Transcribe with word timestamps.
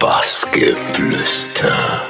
Bassgeflüster. 0.00 2.02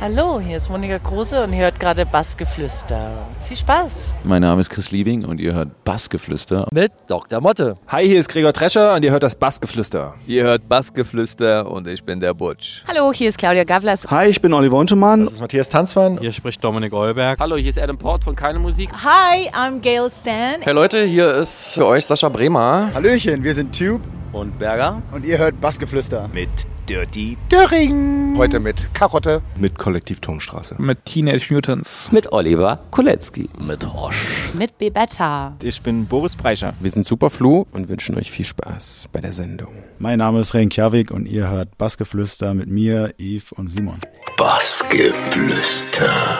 Hallo, 0.00 0.40
hier 0.40 0.56
ist 0.56 0.70
Monika 0.70 0.98
Kruse 0.98 1.44
und 1.44 1.52
ihr 1.52 1.64
hört 1.64 1.78
gerade 1.78 2.06
Bassgeflüster. 2.06 3.26
Viel 3.46 3.58
Spaß! 3.58 4.14
Mein 4.24 4.40
Name 4.40 4.62
ist 4.62 4.70
Chris 4.70 4.90
Liebing 4.90 5.26
und 5.26 5.40
ihr 5.40 5.52
hört 5.52 5.84
Bassgeflüster. 5.84 6.66
Mit 6.72 6.90
Dr. 7.06 7.42
Motte. 7.42 7.76
Hi, 7.88 8.06
hier 8.06 8.18
ist 8.18 8.30
Gregor 8.30 8.52
Drescher 8.52 8.94
und 8.94 9.04
ihr 9.04 9.10
hört 9.10 9.22
das 9.22 9.36
Bassgeflüster. 9.36 10.14
Ihr 10.26 10.44
hört 10.44 10.70
Bassgeflüster 10.70 11.70
und 11.70 11.86
ich 11.86 12.02
bin 12.02 12.18
der 12.18 12.32
Butch. 12.32 12.82
Hallo, 12.88 13.12
hier 13.12 13.28
ist 13.28 13.36
Claudia 13.36 13.64
Gavlas. 13.64 14.10
Hi, 14.10 14.28
ich 14.28 14.40
bin 14.40 14.54
Oliver 14.54 14.78
Untermann. 14.78 15.24
Das 15.24 15.34
ist 15.34 15.40
Matthias 15.42 15.68
Tanzmann. 15.68 16.16
Hier 16.18 16.32
spricht 16.32 16.64
Dominik 16.64 16.94
Eulberg. 16.94 17.38
Hallo, 17.40 17.56
hier 17.56 17.68
ist 17.68 17.78
Adam 17.78 17.98
Port 17.98 18.24
von 18.24 18.34
Keine 18.34 18.58
Musik. 18.58 18.88
Hi, 19.04 19.50
I'm 19.50 19.80
Gail 19.80 20.10
Stan. 20.10 20.62
Hey 20.62 20.72
Leute, 20.72 21.04
hier 21.04 21.34
ist 21.34 21.74
für 21.74 21.84
euch 21.84 22.06
Sascha 22.06 22.30
Bremer. 22.30 22.88
Hallöchen, 22.94 23.44
wir 23.44 23.52
sind 23.52 23.78
Tube 23.78 24.00
und 24.32 24.58
Berger. 24.58 25.02
Und 25.12 25.26
ihr 25.26 25.36
hört 25.36 25.60
Bassgeflüster. 25.60 26.30
Mit 26.32 26.48
Dirty 26.88 27.36
Döring. 27.50 28.34
Heute 28.36 28.60
mit 28.60 28.92
Karotte. 28.94 29.42
Mit 29.56 29.78
Kollektiv 29.78 30.20
Turmstraße. 30.20 30.76
Mit 30.78 31.04
Teenage 31.04 31.52
Mutants. 31.52 32.10
Mit 32.12 32.32
Oliver 32.32 32.80
Kolecki. 32.90 33.48
Mit 33.58 33.86
Hosch. 33.92 34.52
Mit 34.54 34.78
Bebetta. 34.78 35.56
Ich 35.62 35.80
bin 35.82 36.06
Boris 36.06 36.36
Breischer. 36.36 36.74
Wir 36.80 36.90
sind 36.90 37.06
Superflu 37.06 37.64
und 37.72 37.88
wünschen 37.88 38.16
euch 38.16 38.30
viel 38.30 38.46
Spaß 38.46 39.08
bei 39.12 39.20
der 39.20 39.32
Sendung. 39.32 39.72
Mein 39.98 40.18
Name 40.18 40.40
ist 40.40 40.54
Renkjavik 40.54 41.10
und 41.10 41.26
ihr 41.26 41.48
hört 41.48 41.76
Bassgeflüster 41.78 42.54
mit 42.54 42.68
mir, 42.68 43.14
Yves 43.18 43.52
und 43.52 43.68
Simon. 43.68 43.98
Bassgeflüster. 44.36 46.38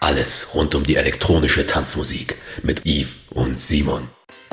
Alles 0.00 0.54
rund 0.54 0.74
um 0.74 0.84
die 0.84 0.96
elektronische 0.96 1.66
Tanzmusik 1.66 2.36
mit 2.62 2.84
Yves 2.84 3.26
und 3.30 3.58
Simon. 3.58 4.02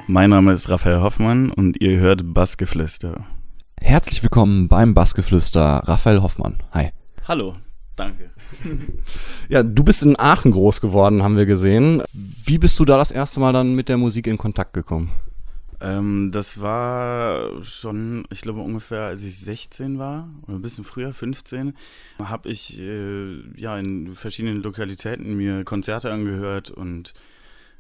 Mein 0.08 0.32
Name 0.32 0.54
ist 0.54 0.70
Raphael 0.70 1.02
Hoffmann 1.02 1.50
und 1.50 1.82
ihr 1.82 2.00
hört 2.00 2.34
Bassgeflüster. 2.34 3.26
Herzlich 3.86 4.24
willkommen 4.24 4.70
beim 4.70 4.94
Bassgeflüster, 4.94 5.82
Raphael 5.84 6.22
Hoffmann. 6.22 6.64
Hi. 6.72 6.92
Hallo, 7.28 7.58
danke. 7.98 8.32
ja, 9.50 9.62
du 9.62 9.84
bist 9.84 10.04
in 10.04 10.18
Aachen 10.18 10.54
groß 10.54 10.80
geworden, 10.80 11.22
haben 11.22 11.36
wir 11.36 11.46
gesehen. 11.46 12.02
Wie 12.14 12.58
bist 12.58 12.80
du 12.80 12.86
da 12.86 12.96
das 12.98 13.12
erste 13.12 13.42
Mal 13.42 13.52
dann 13.52 13.76
mit 13.76 13.90
der 13.90 13.98
Musik 13.98 14.26
in 14.28 14.38
Kontakt 14.38 14.74
gekommen? 14.74 15.12
Ähm, 15.82 16.32
das 16.32 16.62
war 16.62 17.62
schon, 17.62 18.26
ich 18.32 18.42
glaube 18.42 18.62
ungefähr, 18.62 19.02
als 19.02 19.22
ich 19.22 19.38
16 19.38 20.00
war 20.00 20.30
oder 20.44 20.56
ein 20.56 20.62
bisschen 20.62 20.86
früher, 20.86 21.12
15, 21.12 21.76
habe 22.20 22.50
ich 22.50 22.80
äh, 22.80 23.42
ja 23.58 23.78
in 23.78 24.16
verschiedenen 24.16 24.64
Lokalitäten 24.64 25.36
mir 25.36 25.66
Konzerte 25.66 26.10
angehört 26.10 26.72
und 26.72 27.14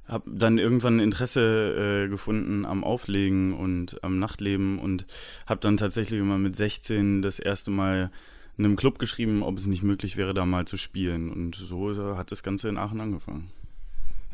habe 0.08 0.30
dann 0.30 0.58
irgendwann 0.58 1.00
Interesse 1.00 2.06
äh, 2.06 2.09
gefunden 2.09 2.66
am 2.66 2.84
Auflegen 2.84 3.54
und 3.54 4.04
am 4.04 4.20
Nachtleben 4.20 4.80
und 4.80 5.06
habe 5.46 5.62
dann 5.62 5.78
tatsächlich 5.78 6.20
immer 6.20 6.38
mit 6.38 6.56
16 6.56 7.22
das 7.22 7.40
erste 7.40 7.72
Mal 7.72 8.12
in 8.58 8.66
einem 8.66 8.76
Club 8.76 9.00
geschrieben, 9.00 9.44
ob 9.44 9.58
es 9.58 9.66
nicht 9.66 9.84
möglich 9.84 10.18
wäre, 10.18 10.34
da 10.34 10.46
mal 10.46 10.66
zu 10.66 10.78
spielen. 10.78 11.31
Und 11.31 11.56
so 11.56 11.96
hat 12.18 12.31
das 12.31 12.44
Ganze 12.44 12.70
in 12.70 12.78
Aachen 12.78 13.02
angefangen. 13.02 13.50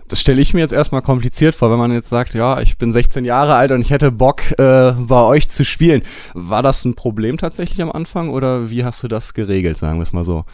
Das 0.07 0.21
stelle 0.21 0.41
ich 0.41 0.53
mir 0.53 0.61
jetzt 0.61 0.73
erstmal 0.73 1.01
kompliziert 1.01 1.55
vor, 1.55 1.71
wenn 1.71 1.77
man 1.77 1.91
jetzt 1.91 2.09
sagt, 2.09 2.33
ja, 2.33 2.61
ich 2.61 2.77
bin 2.77 2.91
16 2.91 3.25
Jahre 3.25 3.55
alt 3.55 3.71
und 3.71 3.81
ich 3.81 3.91
hätte 3.91 4.11
Bock, 4.11 4.41
äh, 4.57 4.91
bei 4.93 5.21
euch 5.21 5.49
zu 5.49 5.65
spielen. 5.65 6.03
War 6.33 6.63
das 6.63 6.85
ein 6.85 6.95
Problem 6.95 7.37
tatsächlich 7.37 7.81
am 7.81 7.91
Anfang 7.91 8.29
oder 8.29 8.69
wie 8.69 8.83
hast 8.83 9.03
du 9.03 9.07
das 9.07 9.33
geregelt, 9.33 9.77
sagen 9.77 9.99
wir 9.99 10.03
es 10.03 10.13
mal 10.13 10.23
so? 10.23 10.45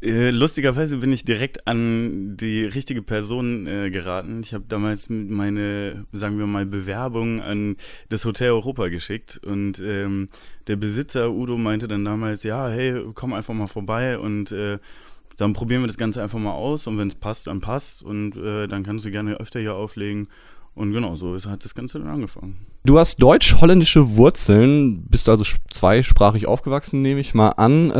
Äh, 0.00 0.30
lustigerweise 0.30 0.98
bin 0.98 1.10
ich 1.10 1.24
direkt 1.24 1.66
an 1.66 2.36
die 2.36 2.64
richtige 2.64 3.02
Person 3.02 3.66
äh, 3.66 3.90
geraten. 3.90 4.40
Ich 4.44 4.54
habe 4.54 4.64
damals 4.68 5.08
meine, 5.10 6.06
sagen 6.12 6.38
wir 6.38 6.46
mal, 6.46 6.66
Bewerbung 6.66 7.40
an 7.40 7.76
das 8.08 8.24
Hotel 8.24 8.50
Europa 8.50 8.88
geschickt 8.88 9.40
und 9.44 9.80
ähm, 9.80 10.28
der 10.68 10.76
Besitzer 10.76 11.32
Udo 11.32 11.58
meinte 11.58 11.88
dann 11.88 12.04
damals, 12.04 12.44
ja, 12.44 12.68
hey, 12.68 13.02
komm 13.14 13.32
einfach 13.32 13.54
mal 13.54 13.66
vorbei 13.66 14.18
und 14.18 14.52
äh, 14.52 14.78
dann 15.36 15.52
probieren 15.52 15.82
wir 15.82 15.88
das 15.88 15.98
Ganze 15.98 16.22
einfach 16.22 16.38
mal 16.38 16.52
aus 16.52 16.86
und 16.86 16.96
wenn 16.96 17.08
es 17.08 17.16
passt, 17.16 17.48
dann 17.48 17.60
passt 17.60 18.02
und 18.04 18.36
äh, 18.36 18.68
dann 18.68 18.84
kannst 18.84 19.04
du 19.04 19.10
gerne 19.10 19.40
öfter 19.40 19.58
hier 19.58 19.74
auflegen. 19.74 20.28
Und 20.74 20.92
genau, 20.92 21.16
so 21.16 21.36
hat 21.50 21.64
das 21.64 21.74
Ganze 21.74 21.98
dann 21.98 22.06
angefangen. 22.06 22.56
Du 22.84 23.00
hast 23.00 23.20
deutsch-holländische 23.20 24.16
Wurzeln, 24.16 25.02
bist 25.08 25.28
also 25.28 25.44
zweisprachig 25.70 26.46
aufgewachsen, 26.46 27.02
nehme 27.02 27.18
ich 27.18 27.34
mal 27.34 27.48
an. 27.50 27.90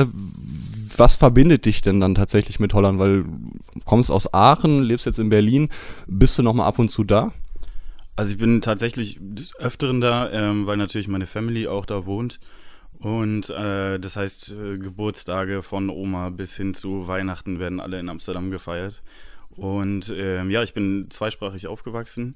Was 0.98 1.14
verbindet 1.14 1.64
dich 1.64 1.80
denn 1.80 2.00
dann 2.00 2.16
tatsächlich 2.16 2.58
mit 2.58 2.74
Holland? 2.74 2.98
Weil 2.98 3.22
du 3.22 3.52
kommst 3.84 4.10
aus 4.10 4.34
Aachen, 4.34 4.82
lebst 4.82 5.06
jetzt 5.06 5.20
in 5.20 5.28
Berlin, 5.28 5.68
bist 6.08 6.36
du 6.36 6.42
noch 6.42 6.54
mal 6.54 6.66
ab 6.66 6.78
und 6.80 6.90
zu 6.90 7.04
da? 7.04 7.32
Also 8.16 8.32
ich 8.32 8.38
bin 8.38 8.60
tatsächlich 8.60 9.16
des 9.20 9.54
Öfteren 9.56 10.00
da, 10.00 10.28
ähm, 10.32 10.66
weil 10.66 10.76
natürlich 10.76 11.06
meine 11.06 11.26
Family 11.26 11.68
auch 11.68 11.86
da 11.86 12.04
wohnt. 12.04 12.40
Und 12.98 13.48
äh, 13.50 14.00
das 14.00 14.16
heißt, 14.16 14.50
äh, 14.50 14.78
Geburtstage 14.78 15.62
von 15.62 15.88
Oma 15.88 16.30
bis 16.30 16.56
hin 16.56 16.74
zu 16.74 17.06
Weihnachten 17.06 17.60
werden 17.60 17.78
alle 17.78 18.00
in 18.00 18.08
Amsterdam 18.08 18.50
gefeiert. 18.50 19.04
Und 19.50 20.12
ähm, 20.16 20.50
ja, 20.50 20.64
ich 20.64 20.74
bin 20.74 21.06
zweisprachig 21.10 21.68
aufgewachsen 21.68 22.34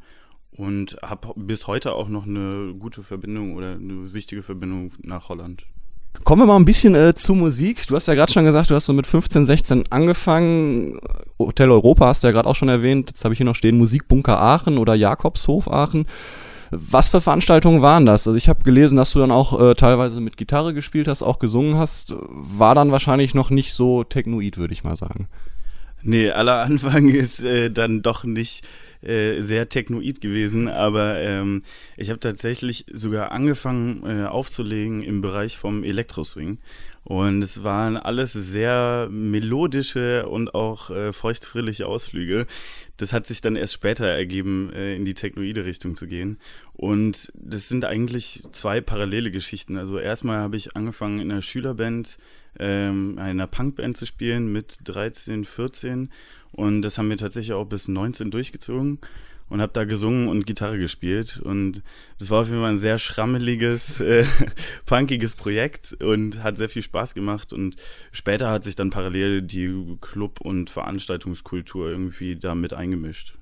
und 0.53 0.99
habe 1.03 1.35
bis 1.37 1.67
heute 1.67 1.95
auch 1.95 2.09
noch 2.09 2.27
eine 2.27 2.75
gute 2.79 3.03
Verbindung 3.03 3.57
oder 3.57 3.73
eine 3.73 4.15
wichtige 4.15 4.45
Verbindung 4.45 4.93
nach 5.03 5.29
Holland. 5.29 5.67
Kommen 6.25 6.43
wir 6.43 6.47
mal 6.47 6.57
ein 6.57 6.65
bisschen 6.65 6.95
äh, 6.95 7.15
zu 7.15 7.35
Musik. 7.35 7.87
Du 7.87 7.97
hast 7.97 8.07
ja 8.07 8.15
gerade 8.15 8.33
schon 8.33 8.45
gesagt, 8.45 8.71
du 8.71 8.75
hast 8.75 8.87
so 8.87 8.93
mit 8.93 9.07
15, 9.07 9.47
16 9.47 9.85
angefangen. 9.91 10.99
Hotel 11.39 11.71
Europa 11.71 12.07
hast 12.07 12.23
du 12.23 12.29
ja 12.29 12.33
gerade 12.33 12.49
auch 12.49 12.55
schon 12.55 12.69
erwähnt. 12.69 13.11
Jetzt 13.11 13.25
habe 13.25 13.35
ich 13.35 13.39
hier 13.39 13.47
noch 13.47 13.57
stehen 13.57 13.79
Musikbunker 13.79 14.41
Aachen 14.41 14.79
oder 14.79 14.95
Jakobshof 14.95 15.69
Aachen. 15.69 16.07
Was 16.71 17.11
für 17.11 17.21
Veranstaltungen 17.21 17.83
waren 17.83 18.07
das? 18.07 18.27
Also 18.27 18.37
ich 18.37 18.49
habe 18.49 18.63
gelesen, 18.63 18.97
dass 18.97 19.13
du 19.13 19.19
dann 19.19 19.31
auch 19.31 19.61
äh, 19.61 19.75
teilweise 19.75 20.21
mit 20.21 20.37
Gitarre 20.37 20.73
gespielt 20.73 21.09
hast, 21.09 21.23
auch 21.23 21.39
gesungen 21.39 21.77
hast. 21.77 22.15
War 22.17 22.75
dann 22.75 22.93
wahrscheinlich 22.93 23.35
noch 23.35 23.51
nicht 23.51 23.75
so 23.75 24.05
technoid, 24.05 24.57
würde 24.57 24.73
ich 24.73 24.85
mal 24.85 24.97
sagen. 24.97 25.29
Nee, 26.03 26.31
aller 26.31 26.63
Anfang 26.63 27.09
ist 27.11 27.45
äh, 27.45 27.71
dann 27.71 28.03
doch 28.03 28.25
nicht 28.25 28.65
äh, 29.03 29.41
sehr 29.43 29.69
technoid 29.69 30.21
gewesen, 30.21 30.69
aber 30.69 31.19
ähm, 31.19 31.63
ich 31.97 32.11
habe 32.11 32.21
tatsächlich 32.21 32.87
sogar 32.93 33.33
angefangen 33.33 34.05
äh, 34.05 34.25
aufzulegen 34.27 35.03
im 35.03 35.21
Bereich 35.21 35.59
vom 35.59 35.85
Elektroswing. 35.85 36.59
Und 37.05 37.43
es 37.43 37.65
waren 37.65 37.97
alles 37.97 38.33
sehr 38.33 39.09
melodische 39.11 40.29
und 40.29 40.55
auch 40.55 40.91
äh, 40.91 41.13
feuchtfröhliche 41.13 41.87
Ausflüge. 41.87 42.47
Das 42.97 43.13
hat 43.13 43.27
sich 43.27 43.41
dann 43.41 43.57
erst 43.57 43.73
später 43.73 44.07
ergeben, 44.07 44.73
äh, 44.73 44.95
in 44.95 45.05
die 45.05 45.15
technoide 45.15 45.65
Richtung 45.65 45.97
zu 45.97 46.07
gehen. 46.07 46.39
Und 46.75 47.33
das 47.35 47.69
sind 47.69 47.85
eigentlich 47.85 48.45
zwei 48.53 48.81
parallele 48.81 49.33
Geschichten. 49.33 49.77
Also 49.77 49.99
erstmal 49.99 50.39
habe 50.39 50.57
ich 50.57 50.77
angefangen 50.77 51.19
in 51.19 51.33
einer 51.33 51.43
Schülerband, 51.43 52.19
ähm, 52.61 53.19
einer 53.19 53.49
Punkband 53.49 53.97
zu 53.97 54.07
spielen 54.07 54.53
mit 54.53 54.79
13, 54.85 55.45
14 55.45 56.11
und 56.53 56.83
das 56.83 56.99
haben 56.99 57.09
wir 57.09 57.17
tatsächlich 57.17 57.55
auch 57.55 57.65
bis 57.65 57.89
19 57.89 58.31
durchgezogen 58.31 58.99
und 59.49 59.61
habe 59.61 59.73
da 59.73 59.85
gesungen 59.85 60.29
und 60.29 60.47
Gitarre 60.47 60.79
gespielt. 60.79 61.39
Und 61.43 61.83
das 62.19 62.31
war 62.31 62.41
auf 62.41 62.49
jeden 62.49 62.61
Fall 62.61 62.71
ein 62.71 62.79
sehr 62.79 62.99
schrammeliges, 62.99 64.01
äh, 64.01 64.25
punkiges 64.87 65.35
Projekt 65.35 65.95
und 66.01 66.43
hat 66.43 66.57
sehr 66.57 66.71
viel 66.71 66.83
Spaß 66.83 67.15
gemacht. 67.15 67.53
Und 67.53 67.77
später 68.13 68.51
hat 68.51 68.65
sich 68.65 68.77
dann 68.77 68.91
parallel 68.91 69.43
die 69.43 69.99
Club- 70.01 70.41
und 70.41 70.71
Veranstaltungskultur 70.71 71.91
irgendwie 71.91 72.37
da 72.37 72.55
mit 72.55 72.73
eingemischt. 72.73 73.35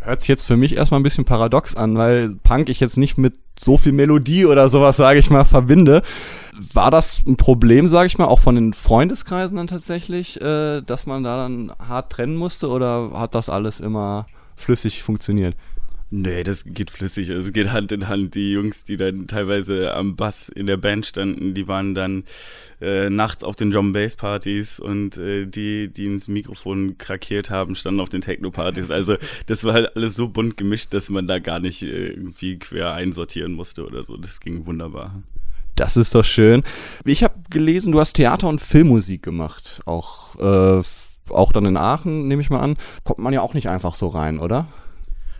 Hört 0.00 0.20
sich 0.20 0.28
jetzt 0.28 0.46
für 0.46 0.56
mich 0.56 0.76
erstmal 0.76 1.00
ein 1.00 1.02
bisschen 1.02 1.24
paradox 1.24 1.74
an, 1.74 1.98
weil 1.98 2.34
Punk 2.44 2.68
ich 2.68 2.78
jetzt 2.78 2.96
nicht 2.96 3.18
mit 3.18 3.34
so 3.58 3.76
viel 3.76 3.92
Melodie 3.92 4.46
oder 4.46 4.68
sowas, 4.68 4.96
sage 4.96 5.18
ich 5.18 5.28
mal, 5.28 5.44
verbinde. 5.44 6.02
War 6.72 6.90
das 6.90 7.22
ein 7.26 7.36
Problem, 7.36 7.88
sage 7.88 8.06
ich 8.06 8.16
mal, 8.16 8.26
auch 8.26 8.40
von 8.40 8.54
den 8.54 8.72
Freundeskreisen 8.72 9.56
dann 9.56 9.66
tatsächlich, 9.66 10.40
äh, 10.40 10.82
dass 10.82 11.06
man 11.06 11.24
da 11.24 11.36
dann 11.36 11.72
hart 11.78 12.12
trennen 12.12 12.36
musste 12.36 12.68
oder 12.68 13.10
hat 13.14 13.34
das 13.34 13.48
alles 13.48 13.80
immer 13.80 14.26
flüssig 14.54 15.02
funktioniert? 15.02 15.56
Nee, 16.10 16.42
das 16.42 16.64
geht 16.64 16.90
flüssig. 16.90 17.30
Also 17.30 17.48
es 17.48 17.52
geht 17.52 17.70
Hand 17.70 17.92
in 17.92 18.08
Hand. 18.08 18.34
Die 18.34 18.52
Jungs, 18.52 18.84
die 18.84 18.96
dann 18.96 19.26
teilweise 19.26 19.92
am 19.92 20.16
Bass 20.16 20.48
in 20.48 20.66
der 20.66 20.78
Band 20.78 21.04
standen, 21.04 21.52
die 21.52 21.68
waren 21.68 21.94
dann 21.94 22.24
äh, 22.80 23.10
nachts 23.10 23.44
auf 23.44 23.56
den 23.56 23.70
Drum 23.70 23.92
Bass 23.92 24.16
Partys 24.16 24.80
und 24.80 25.18
äh, 25.18 25.44
die, 25.44 25.92
die 25.92 26.06
ins 26.06 26.26
Mikrofon 26.26 26.96
krakiert 26.96 27.50
haben, 27.50 27.74
standen 27.74 28.00
auf 28.00 28.08
den 28.08 28.22
Techno 28.22 28.50
Partys. 28.50 28.90
Also 28.90 29.16
das 29.46 29.64
war 29.64 29.74
halt 29.74 29.96
alles 29.96 30.16
so 30.16 30.28
bunt 30.28 30.56
gemischt, 30.56 30.94
dass 30.94 31.10
man 31.10 31.26
da 31.26 31.40
gar 31.40 31.60
nicht 31.60 31.82
äh, 31.82 32.08
irgendwie 32.08 32.58
quer 32.58 32.94
einsortieren 32.94 33.52
musste 33.52 33.84
oder 33.84 34.02
so. 34.02 34.16
Das 34.16 34.40
ging 34.40 34.64
wunderbar. 34.64 35.22
Das 35.74 35.98
ist 35.98 36.14
doch 36.14 36.24
schön. 36.24 36.64
Ich 37.04 37.22
habe 37.22 37.34
gelesen, 37.50 37.92
du 37.92 38.00
hast 38.00 38.14
Theater 38.14 38.48
und 38.48 38.62
Filmmusik 38.62 39.22
gemacht, 39.22 39.80
auch 39.84 40.34
äh, 40.80 40.82
auch 41.30 41.52
dann 41.52 41.66
in 41.66 41.76
Aachen, 41.76 42.26
nehme 42.26 42.40
ich 42.40 42.48
mal 42.48 42.60
an. 42.60 42.78
Kommt 43.04 43.18
man 43.18 43.34
ja 43.34 43.42
auch 43.42 43.52
nicht 43.52 43.68
einfach 43.68 43.94
so 43.94 44.08
rein, 44.08 44.38
oder? 44.38 44.66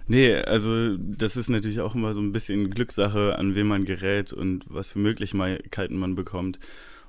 Nee, 0.08 0.34
also 0.36 0.96
das 0.96 1.36
ist 1.36 1.50
natürlich 1.50 1.80
auch 1.80 1.94
immer 1.94 2.14
so 2.14 2.20
ein 2.20 2.32
bisschen 2.32 2.70
Glückssache, 2.70 3.38
an 3.38 3.54
wen 3.54 3.66
man 3.66 3.84
gerät 3.84 4.32
und 4.32 4.64
was 4.68 4.92
für 4.92 4.98
Möglichkeiten 4.98 5.96
man 5.98 6.14
bekommt. 6.14 6.58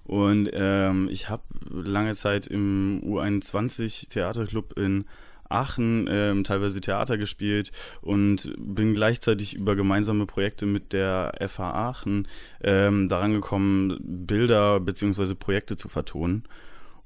Und 0.04 0.50
ähm, 0.54 1.08
ich 1.10 1.30
habe 1.30 1.44
lange 1.70 2.14
Zeit 2.16 2.46
im 2.48 3.02
U21 3.06 4.10
Theaterclub 4.10 4.78
in 4.78 5.06
Aachen 5.48 6.08
ähm, 6.10 6.44
teilweise 6.44 6.82
Theater 6.82 7.18
gespielt 7.18 7.72
und 8.02 8.54
bin 8.58 8.96
gleichzeitig 8.96 9.56
über 9.56 9.76
gemeinsame 9.76 10.26
Projekte 10.26 10.66
mit 10.66 10.92
der 10.92 11.34
FH 11.40 11.72
Aachen 11.72 12.28
ähm, 12.62 13.08
daran 13.08 13.34
gekommen, 13.34 13.98
Bilder 14.02 14.80
bzw. 14.82 15.36
Projekte 15.36 15.78
zu 15.78 15.88
vertonen. 15.88 16.44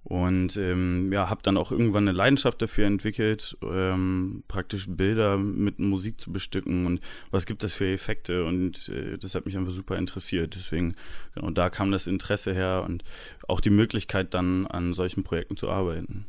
Und 0.03 0.57
ähm, 0.57 1.11
ja, 1.13 1.29
habe 1.29 1.41
dann 1.43 1.55
auch 1.55 1.71
irgendwann 1.71 2.07
eine 2.07 2.15
Leidenschaft 2.15 2.61
dafür 2.61 2.85
entwickelt, 2.85 3.57
ähm, 3.63 4.43
praktisch 4.49 4.87
Bilder 4.89 5.37
mit 5.37 5.79
Musik 5.79 6.19
zu 6.19 6.31
bestücken 6.33 6.85
und 6.85 6.99
was 7.31 7.45
gibt 7.45 7.63
das 7.63 7.73
für 7.73 7.87
Effekte 7.87 8.43
und 8.43 8.89
äh, 8.89 9.17
das 9.17 9.33
hat 9.33 9.45
mich 9.45 9.55
einfach 9.55 9.71
super 9.71 9.97
interessiert. 9.97 10.55
Deswegen, 10.55 10.95
genau, 11.33 11.51
da 11.51 11.69
kam 11.69 11.91
das 11.91 12.07
Interesse 12.07 12.53
her 12.53 12.83
und 12.85 13.05
auch 13.47 13.61
die 13.61 13.69
Möglichkeit 13.69 14.33
dann 14.33 14.67
an 14.67 14.93
solchen 14.93 15.23
Projekten 15.23 15.55
zu 15.55 15.69
arbeiten. 15.69 16.25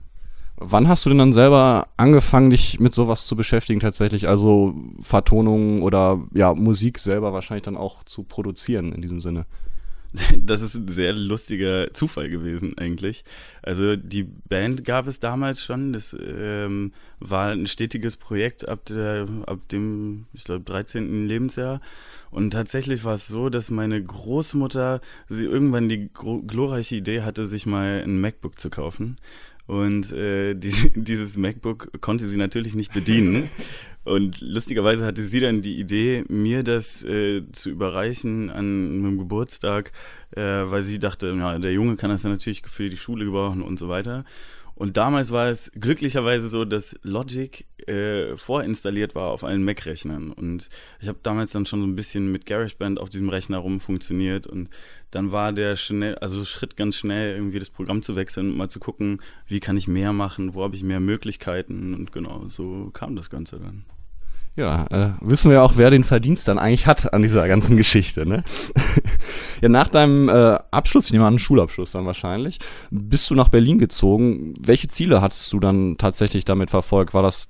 Wann 0.57 0.87
hast 0.87 1.05
du 1.05 1.11
denn 1.11 1.19
dann 1.19 1.33
selber 1.33 1.89
angefangen, 1.97 2.51
dich 2.51 2.79
mit 2.79 2.95
sowas 2.95 3.27
zu 3.27 3.35
beschäftigen 3.35 3.81
tatsächlich? 3.81 4.29
Also 4.29 4.75
Vertonungen 5.01 5.83
oder 5.83 6.23
ja, 6.33 6.55
Musik 6.55 7.01
selber 7.01 7.33
wahrscheinlich 7.33 7.65
dann 7.65 7.77
auch 7.77 8.05
zu 8.05 8.23
produzieren 8.23 8.93
in 8.93 9.03
diesem 9.03 9.21
Sinne? 9.21 9.47
das 10.39 10.63
ist 10.63 10.77
ein 10.77 10.89
sehr 10.89 11.13
lustiger 11.13 11.93
Zufall 11.93 12.29
gewesen 12.29 12.79
eigentlich. 12.79 13.25
Also 13.63 13.97
die 13.97 14.23
Band 14.23 14.85
gab 14.85 15.09
es 15.09 15.19
damals 15.19 15.63
schon. 15.63 15.93
Das 15.93 16.17
ähm, 16.21 16.93
war 17.19 17.51
ein 17.51 17.67
stetiges 17.67 18.17
Projekt 18.17 18.69
ab, 18.69 18.85
der, 18.87 19.27
ab 19.47 19.69
dem, 19.71 20.27
ich 20.33 20.45
glaube, 20.45 20.65
13. 20.65 21.27
Lebensjahr. 21.27 21.81
Und 22.31 22.53
tatsächlich 22.53 23.05
war 23.05 23.15
es 23.15 23.27
so, 23.27 23.49
dass 23.49 23.71
meine 23.71 24.03
Großmutter 24.03 25.01
sie 25.29 25.45
irgendwann 25.45 25.89
die 25.89 26.11
glorreiche 26.13 26.97
Idee 26.97 27.23
hatte, 27.23 27.47
sich 27.47 27.67
mal 27.67 28.03
ein 28.05 28.21
MacBook 28.21 28.59
zu 28.61 28.71
kaufen. 28.71 29.19
Und 29.67 30.13
äh, 30.13 30.55
die, 30.55 30.73
dieses 30.95 31.37
MacBook 31.37 32.01
konnte 32.01 32.27
sie 32.27 32.37
natürlich 32.37 32.75
nicht 32.75 32.93
bedienen. 32.93 33.49
Und 34.05 34.43
lustigerweise 34.43 35.07
hatte 35.07 35.23
sie 35.23 35.41
dann 35.41 35.63
die 35.63 35.79
Idee, 35.79 36.25
mir 36.29 36.63
das 36.63 37.03
äh, 37.05 37.43
zu 37.53 37.71
überreichen 37.71 38.51
an 38.51 38.99
meinem 38.99 39.17
Geburtstag, 39.17 39.93
äh, 40.37 40.43
weil 40.43 40.83
sie 40.83 40.99
dachte, 40.99 41.29
ja, 41.29 41.59
der 41.59 41.73
Junge 41.73 41.97
kann 41.97 42.11
das 42.11 42.21
dann 42.21 42.33
natürlich 42.33 42.63
für 42.67 42.91
die 42.91 42.99
Schule 42.99 43.25
gebrauchen 43.25 43.63
und 43.63 43.79
so 43.79 43.89
weiter. 43.89 44.25
Und 44.75 44.97
damals 44.97 45.31
war 45.31 45.49
es 45.49 45.71
glücklicherweise 45.79 46.49
so, 46.49 46.65
dass 46.65 46.97
Logic 47.03 47.65
äh, 47.87 48.37
vorinstalliert 48.37 49.15
war 49.15 49.31
auf 49.31 49.45
allen 49.45 49.65
Mac-Rechnern. 49.65 50.33
Und 50.33 50.69
ich 51.01 51.09
habe 51.09 51.19
damals 51.23 51.53
dann 51.53 51.65
schon 51.67 51.81
so 51.81 51.87
ein 51.87 51.95
bisschen 51.95 52.33
mit 52.33 52.45
GarageBand 52.47 52.99
auf 52.99 53.09
diesem 53.09 53.29
Rechner 53.29 53.59
rum 53.59 53.79
funktioniert. 53.79 54.47
Und 54.47 54.69
dann 55.13 55.31
war 55.31 55.53
der 55.53 55.77
schnell, 55.77 56.17
also 56.17 56.45
Schritt 56.45 56.77
ganz 56.77 56.97
schnell, 56.97 57.37
irgendwie 57.37 57.61
das 57.61 57.71
Programm 57.71 58.03
zu 58.03 58.17
wechseln 58.17 58.51
und 58.51 58.57
mal 58.57 58.69
zu 58.69 58.81
gucken, 58.81 59.21
wie 59.47 59.61
kann 59.61 59.77
ich 59.77 59.87
mehr 59.87 60.13
machen, 60.13 60.55
wo 60.55 60.65
habe 60.65 60.75
ich 60.75 60.83
mehr 60.83 61.01
Möglichkeiten. 61.01 61.95
Und 61.95 62.11
genau, 62.11 62.49
so 62.49 62.91
kam 62.93 63.15
das 63.15 63.31
Ganze 63.31 63.61
dann. 63.61 63.85
Ja, 64.57 64.87
äh, 64.91 65.11
wissen 65.21 65.51
wir 65.51 65.63
auch, 65.65 65.73
wer 65.77 65.91
den 65.91 66.05
Verdienst 66.05 66.47
dann 66.47 66.59
eigentlich 66.59 66.87
hat 66.87 67.13
an 67.13 67.23
dieser 67.23 67.49
ganzen 67.49 67.77
Geschichte. 67.77 68.25
Ne? 68.25 68.45
ja, 69.61 69.69
nach 69.69 69.89
deinem 69.89 70.29
äh, 70.29 70.59
Abschluss, 70.71 71.07
ich 71.07 71.13
nehme 71.13 71.27
an, 71.27 71.41
Schulabschluss 71.41 71.91
dann 71.91 72.07
wahrscheinlich, 72.07 72.59
bist 72.91 73.29
du 73.31 73.35
nach 73.35 73.49
Berlin 73.49 73.79
gezogen. 73.79 74.55
Welche 74.61 74.87
Ziele 74.87 75.21
hattest 75.21 75.53
du 75.53 75.59
dann 75.59 75.97
tatsächlich 75.99 76.45
damit 76.45 76.71
verfolgt? 76.71 77.15
War 77.15 77.23
das 77.23 77.49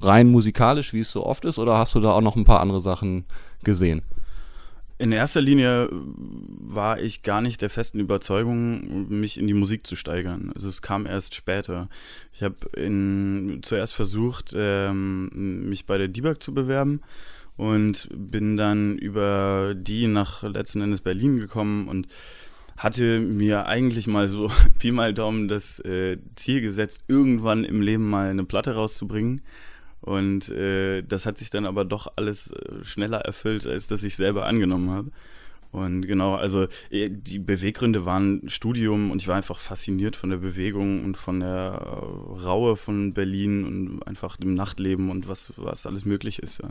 rein 0.00 0.28
musikalisch, 0.28 0.94
wie 0.94 1.00
es 1.00 1.12
so 1.12 1.26
oft 1.26 1.44
ist, 1.44 1.58
oder 1.58 1.76
hast 1.76 1.94
du 1.94 2.00
da 2.00 2.10
auch 2.10 2.22
noch 2.22 2.36
ein 2.36 2.44
paar 2.44 2.60
andere 2.60 2.80
Sachen 2.80 3.26
gesehen? 3.62 4.02
In 4.98 5.12
erster 5.12 5.42
Linie 5.42 5.88
war 5.90 7.00
ich 7.00 7.22
gar 7.22 7.42
nicht 7.42 7.60
der 7.60 7.68
festen 7.68 8.00
Überzeugung, 8.00 9.08
mich 9.08 9.38
in 9.38 9.46
die 9.46 9.54
Musik 9.54 9.86
zu 9.86 9.94
steigern. 9.94 10.52
Also 10.54 10.68
es 10.68 10.80
kam 10.80 11.04
erst 11.04 11.34
später. 11.34 11.90
Ich 12.32 12.42
habe 12.42 12.56
zuerst 13.60 13.94
versucht, 13.94 14.54
ähm, 14.56 15.68
mich 15.68 15.84
bei 15.84 15.98
der 15.98 16.08
Debug 16.08 16.42
zu 16.42 16.54
bewerben 16.54 17.02
und 17.58 18.08
bin 18.10 18.56
dann 18.56 18.96
über 18.96 19.74
die 19.76 20.06
nach 20.06 20.42
letzten 20.42 20.80
Endes 20.80 21.02
Berlin 21.02 21.38
gekommen 21.38 21.88
und 21.88 22.08
hatte 22.78 23.20
mir 23.20 23.66
eigentlich 23.66 24.06
mal 24.06 24.28
so 24.28 24.50
wie 24.80 24.92
mal 24.92 25.12
Daumen 25.12 25.48
das 25.48 25.78
äh, 25.80 26.18
Ziel 26.36 26.62
gesetzt, 26.62 27.02
irgendwann 27.08 27.64
im 27.64 27.82
Leben 27.82 28.08
mal 28.08 28.30
eine 28.30 28.44
Platte 28.44 28.74
rauszubringen. 28.74 29.42
Und 30.06 30.50
äh, 30.50 31.02
das 31.02 31.26
hat 31.26 31.36
sich 31.36 31.50
dann 31.50 31.66
aber 31.66 31.84
doch 31.84 32.12
alles 32.14 32.52
äh, 32.52 32.84
schneller 32.84 33.18
erfüllt, 33.18 33.66
als 33.66 33.88
dass 33.88 34.04
ich 34.04 34.14
selber 34.14 34.46
angenommen 34.46 34.90
habe. 34.90 35.10
Und 35.72 36.02
genau, 36.02 36.36
also 36.36 36.68
äh, 36.90 37.10
die 37.10 37.40
Beweggründe 37.40 38.06
waren 38.06 38.48
Studium 38.48 39.10
und 39.10 39.20
ich 39.20 39.26
war 39.26 39.34
einfach 39.34 39.58
fasziniert 39.58 40.14
von 40.14 40.30
der 40.30 40.36
Bewegung 40.36 41.04
und 41.04 41.16
von 41.16 41.40
der 41.40 41.80
äh, 41.82 42.40
Raue 42.40 42.76
von 42.76 43.14
Berlin 43.14 43.64
und 43.64 44.06
einfach 44.06 44.36
dem 44.36 44.54
Nachtleben 44.54 45.10
und 45.10 45.26
was, 45.26 45.52
was 45.56 45.86
alles 45.86 46.04
möglich 46.04 46.38
ist. 46.38 46.62
Ja. 46.62 46.70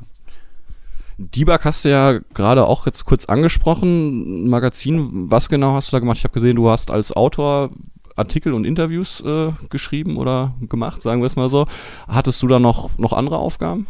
Debug 1.17 1.65
hast 1.65 1.83
du 1.83 1.89
ja 1.89 2.19
gerade 2.33 2.65
auch 2.65 2.85
jetzt 2.85 3.03
kurz 3.03 3.25
angesprochen. 3.25 4.49
Magazin, 4.49 5.29
was 5.29 5.49
genau 5.49 5.73
hast 5.73 5.91
du 5.91 5.97
da 5.97 5.99
gemacht? 5.99 6.19
Ich 6.19 6.23
habe 6.23 6.33
gesehen, 6.33 6.55
du 6.55 6.69
hast 6.69 6.89
als 6.89 7.11
Autor 7.11 7.71
Artikel 8.15 8.53
und 8.53 8.65
Interviews 8.65 9.21
äh, 9.21 9.51
geschrieben 9.69 10.17
oder 10.17 10.56
gemacht, 10.62 11.01
sagen 11.01 11.21
wir 11.21 11.27
es 11.27 11.35
mal 11.35 11.50
so. 11.50 11.67
Hattest 12.07 12.41
du 12.41 12.47
da 12.47 12.59
noch, 12.59 12.97
noch 12.97 13.13
andere 13.13 13.38
Aufgaben? 13.38 13.88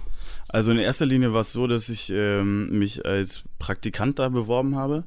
Also 0.48 0.72
in 0.72 0.78
erster 0.78 1.06
Linie 1.06 1.34
war 1.34 1.42
es 1.42 1.52
so, 1.52 1.68
dass 1.68 1.90
ich 1.90 2.12
ähm, 2.14 2.78
mich 2.78 3.06
als 3.06 3.44
Praktikant 3.60 4.20
da 4.20 4.30
beworben 4.30 4.76
habe 4.76 5.04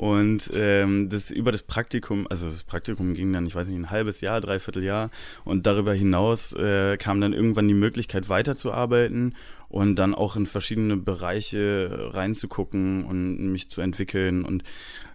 und 0.00 0.50
ähm, 0.54 1.10
das 1.10 1.30
über 1.30 1.52
das 1.52 1.62
Praktikum, 1.62 2.26
also 2.30 2.48
das 2.48 2.64
Praktikum 2.64 3.12
ging 3.12 3.34
dann, 3.34 3.44
ich 3.44 3.54
weiß 3.54 3.68
nicht, 3.68 3.76
ein 3.76 3.90
halbes 3.90 4.22
Jahr, 4.22 4.40
dreiviertel 4.40 4.82
Jahr. 4.82 5.10
Und 5.44 5.66
darüber 5.66 5.92
hinaus 5.92 6.54
äh, 6.54 6.96
kam 6.96 7.20
dann 7.20 7.34
irgendwann 7.34 7.68
die 7.68 7.74
Möglichkeit 7.74 8.30
weiterzuarbeiten 8.30 9.34
und 9.68 9.96
dann 9.96 10.14
auch 10.14 10.36
in 10.36 10.46
verschiedene 10.46 10.96
Bereiche 10.96 12.12
reinzugucken 12.14 13.04
und 13.04 13.52
mich 13.52 13.70
zu 13.70 13.82
entwickeln. 13.82 14.42
Und 14.42 14.62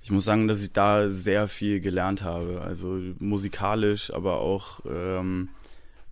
ich 0.04 0.12
muss 0.12 0.24
sagen, 0.24 0.48
dass 0.48 0.62
ich 0.62 0.72
da 0.72 1.10
sehr 1.10 1.48
viel 1.48 1.80
gelernt 1.80 2.22
habe. 2.22 2.62
Also 2.62 3.00
musikalisch, 3.18 4.14
aber 4.14 4.40
auch 4.40 4.82
ähm, 4.88 5.50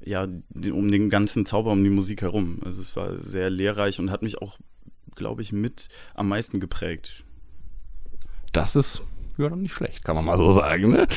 ja, 0.03 0.27
um 0.71 0.89
den 0.89 1.11
ganzen 1.11 1.45
Zauber 1.45 1.73
um 1.73 1.83
die 1.83 1.91
Musik 1.91 2.23
herum. 2.23 2.59
Also 2.65 2.81
es 2.81 2.95
war 2.95 3.19
sehr 3.19 3.51
lehrreich 3.51 3.99
und 3.99 4.09
hat 4.09 4.23
mich 4.23 4.41
auch, 4.41 4.57
glaube 5.13 5.43
ich, 5.43 5.51
mit 5.51 5.89
am 6.15 6.27
meisten 6.27 6.59
geprägt. 6.59 7.23
Das 8.53 8.75
ist 8.75 9.01
ja 9.37 9.49
dann 9.49 9.61
nicht 9.61 9.73
schlecht, 9.73 10.03
kann 10.03 10.15
man 10.15 10.25
mal 10.25 10.37
so 10.37 10.51
sagen. 10.51 10.91
Ne? 10.91 11.07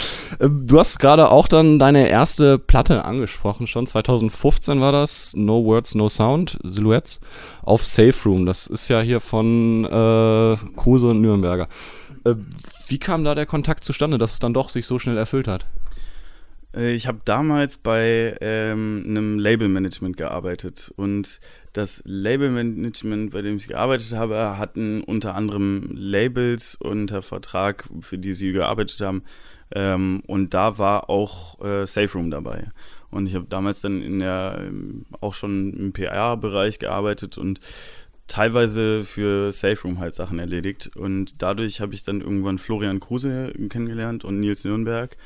Ähm, 0.40 0.66
du 0.66 0.78
hast 0.78 0.98
gerade 0.98 1.30
auch 1.30 1.48
dann 1.48 1.78
deine 1.78 2.08
erste 2.08 2.58
Platte 2.58 3.04
angesprochen, 3.04 3.66
schon 3.66 3.86
2015 3.86 4.80
war 4.80 4.92
das, 4.92 5.34
No 5.36 5.64
Words, 5.64 5.94
No 5.94 6.08
Sound, 6.08 6.58
Silhouettes, 6.62 7.20
auf 7.62 7.84
Safe 7.84 8.16
Room. 8.24 8.46
Das 8.46 8.66
ist 8.66 8.88
ja 8.88 9.00
hier 9.00 9.20
von 9.20 9.84
äh, 9.84 10.56
Kruse 10.76 11.08
und 11.08 11.20
Nürnberger. 11.20 11.68
Äh, 12.24 12.34
wie 12.88 12.98
kam 12.98 13.24
da 13.24 13.34
der 13.34 13.46
Kontakt 13.46 13.84
zustande, 13.84 14.18
dass 14.18 14.32
es 14.32 14.38
dann 14.38 14.54
doch 14.54 14.70
sich 14.70 14.86
so 14.86 14.98
schnell 14.98 15.18
erfüllt 15.18 15.48
hat? 15.48 15.66
Äh, 16.76 16.94
ich 16.94 17.06
habe 17.06 17.20
damals 17.24 17.78
bei 17.78 18.36
ähm, 18.40 19.04
einem 19.08 19.38
Labelmanagement 19.38 20.16
gearbeitet 20.16 20.92
und 20.96 21.40
das 21.72 22.02
Labelmanagement, 22.04 23.32
bei 23.32 23.42
dem 23.42 23.56
ich 23.56 23.68
gearbeitet 23.68 24.12
habe, 24.12 24.58
hatten 24.58 25.02
unter 25.02 25.34
anderem 25.34 25.90
Labels 25.92 26.76
unter 26.76 27.22
Vertrag, 27.22 27.88
für 28.00 28.18
die 28.18 28.34
sie 28.34 28.52
gearbeitet 28.52 29.00
haben. 29.00 29.22
Ähm, 29.74 30.22
und 30.26 30.54
da 30.54 30.78
war 30.78 31.10
auch 31.10 31.60
äh, 31.60 31.86
Safe 31.86 32.12
Room 32.14 32.30
dabei. 32.30 32.68
Und 33.10 33.26
ich 33.26 33.34
habe 33.34 33.46
damals 33.48 33.80
dann 33.80 34.00
in 34.00 34.20
der 34.20 34.70
auch 35.20 35.34
schon 35.34 35.72
im 35.74 35.92
PR-Bereich 35.92 36.78
gearbeitet 36.78 37.38
und 37.38 37.60
teilweise 38.26 39.04
für 39.04 39.52
Safe 39.52 39.80
Room 39.82 39.98
halt 39.98 40.14
Sachen 40.14 40.38
erledigt. 40.38 40.90
Und 40.96 41.42
dadurch 41.42 41.80
habe 41.80 41.94
ich 41.94 42.02
dann 42.04 42.20
irgendwann 42.20 42.58
Florian 42.58 43.00
Kruse 43.00 43.52
kennengelernt 43.68 44.24
und 44.24 44.40
Nils 44.40 44.64
Nürnberg. 44.64 45.16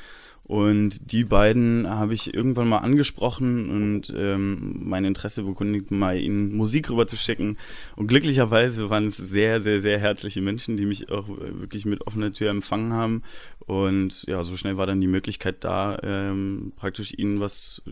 Und 0.51 1.13
die 1.13 1.23
beiden 1.23 1.89
habe 1.89 2.13
ich 2.13 2.33
irgendwann 2.33 2.67
mal 2.67 2.79
angesprochen 2.79 3.69
und 3.69 4.13
ähm, 4.13 4.81
mein 4.83 5.05
Interesse 5.05 5.43
bekundigt, 5.43 5.91
mal 5.91 6.17
ihnen 6.17 6.53
Musik 6.53 6.89
rüber 6.89 7.07
zu 7.07 7.15
schicken. 7.15 7.55
Und 7.95 8.07
glücklicherweise 8.07 8.89
waren 8.89 9.05
es 9.05 9.15
sehr, 9.15 9.61
sehr, 9.61 9.79
sehr 9.79 9.97
herzliche 9.97 10.41
Menschen, 10.41 10.75
die 10.75 10.85
mich 10.85 11.09
auch 11.09 11.29
wirklich 11.29 11.85
mit 11.85 12.05
offener 12.05 12.33
Tür 12.33 12.49
empfangen 12.49 12.91
haben. 12.91 13.23
Und 13.59 14.23
ja, 14.27 14.43
so 14.43 14.57
schnell 14.57 14.75
war 14.75 14.87
dann 14.87 14.99
die 14.99 15.07
Möglichkeit 15.07 15.63
da, 15.63 15.97
ähm, 16.03 16.73
praktisch 16.75 17.13
ihnen 17.17 17.39
was 17.39 17.81
äh, 17.87 17.91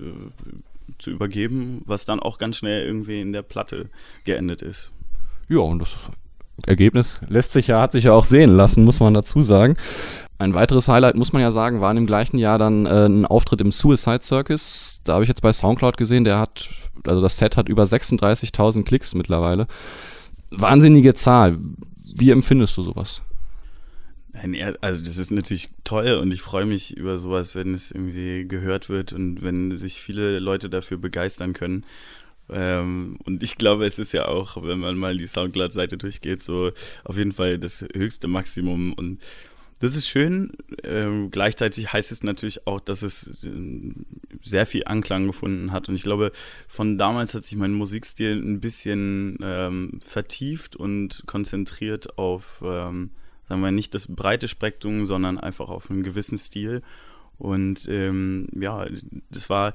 zu 0.98 1.12
übergeben, 1.12 1.82
was 1.86 2.06
dann 2.06 2.20
auch 2.20 2.40
ganz 2.40 2.58
schnell 2.58 2.86
irgendwie 2.86 3.22
in 3.22 3.32
der 3.32 3.44
Platte 3.44 3.90
geendet 4.26 4.62
ist. 4.62 4.92
Ja, 5.48 5.60
und 5.60 5.80
das 5.80 5.98
Ergebnis 6.68 7.20
lässt 7.28 7.54
sich 7.54 7.68
ja, 7.68 7.82
hat 7.82 7.92
sich 7.92 8.06
ja 8.06 8.14
auch 8.14 8.26
sehen 8.26 8.56
lassen, 8.56 8.84
muss 8.84 9.00
man 9.00 9.14
dazu 9.14 9.42
sagen. 9.44 9.76
Ein 10.38 10.54
weiteres 10.54 10.88
Highlight, 10.88 11.16
muss 11.16 11.34
man 11.34 11.42
ja 11.42 11.52
sagen, 11.52 11.82
war 11.82 11.96
im 11.96 12.06
gleichen 12.06 12.38
Jahr 12.38 12.58
dann 12.58 12.86
äh, 12.86 13.08
ein 13.08 13.26
Auftritt 13.26 13.60
im 13.60 13.72
Suicide 13.72 14.22
Circus. 14.22 15.02
Da 15.04 15.14
habe 15.14 15.24
ich 15.24 15.28
jetzt 15.28 15.42
bei 15.42 15.52
Soundcloud 15.52 15.98
gesehen, 15.98 16.24
der 16.24 16.40
hat, 16.40 16.70
also 17.06 17.22
das 17.22 17.38
Set 17.38 17.58
hat 17.58 17.68
über 17.68 17.84
36.000 17.84 18.84
Klicks 18.84 19.14
mittlerweile. 19.14 19.68
Wahnsinnige 20.50 21.14
Zahl. 21.14 21.58
Wie 22.16 22.32
empfindest 22.32 22.78
du 22.78 22.84
sowas? 22.84 23.22
Also 24.82 25.02
das 25.04 25.18
ist 25.18 25.32
natürlich 25.32 25.70
toll 25.84 26.14
und 26.22 26.34
ich 26.34 26.42
freue 26.42 26.66
mich 26.66 26.96
über 26.96 27.18
sowas, 27.18 27.56
wenn 27.56 27.74
es 27.74 27.92
irgendwie 27.92 28.48
gehört 28.48 28.88
wird 28.88 29.12
und 29.12 29.42
wenn 29.42 29.78
sich 29.78 30.00
viele 30.00 30.40
Leute 30.40 30.70
dafür 30.70 30.98
begeistern 30.98 31.54
können. 31.54 31.84
Ähm, 32.52 33.18
und 33.26 33.44
ich 33.44 33.56
glaube, 33.56 33.86
es 33.86 34.00
ist 34.00 34.12
ja 34.12 34.28
auch, 34.28 34.62
wenn 34.64 34.80
man 34.80 34.98
mal 34.98 35.18
die 35.18 35.28
Soundcloud-Seite 35.28 35.98
durchgeht, 35.98 36.44
so 36.44 36.72
auf 37.04 37.18
jeden 37.18 37.32
Fall 37.32 37.58
das 37.60 37.86
höchste 37.94 38.28
Maximum. 38.28 38.94
Und 38.94 39.20
das 39.80 39.96
ist 39.96 40.10
schön. 40.10 40.52
Ähm, 40.84 41.32
gleichzeitig 41.32 41.92
heißt 41.92 42.12
es 42.12 42.22
natürlich 42.24 42.68
auch, 42.68 42.82
dass 42.82 43.02
es 43.02 43.46
äh, 43.46 43.94
sehr 44.44 44.66
viel 44.66 44.84
Anklang 44.86 45.28
gefunden 45.28 45.72
hat. 45.72 45.88
Und 45.88 45.96
ich 45.96 46.04
glaube, 46.04 46.32
von 46.68 46.98
damals 46.98 47.34
hat 47.34 47.46
sich 47.46 47.58
mein 47.58 47.74
Musikstil 47.74 48.36
ein 48.36 48.60
bisschen 48.60 49.38
ähm, 49.42 50.00
vertieft 50.02 50.76
und 50.76 51.24
konzentriert 51.28 52.18
auf, 52.18 52.62
ähm, 52.66 53.12
sagen 53.48 53.62
wir 53.62 53.72
nicht 53.72 53.96
das 53.96 54.08
breite 54.08 54.48
Spektrum, 54.48 55.06
sondern 55.06 55.38
einfach 55.38 55.70
auf 55.70 55.90
einen 55.90 56.04
gewissen 56.04 56.38
Stil. 56.38 56.82
Und 57.38 57.88
ähm, 57.88 58.48
ja, 58.54 58.86
das 59.32 59.50
war 59.50 59.74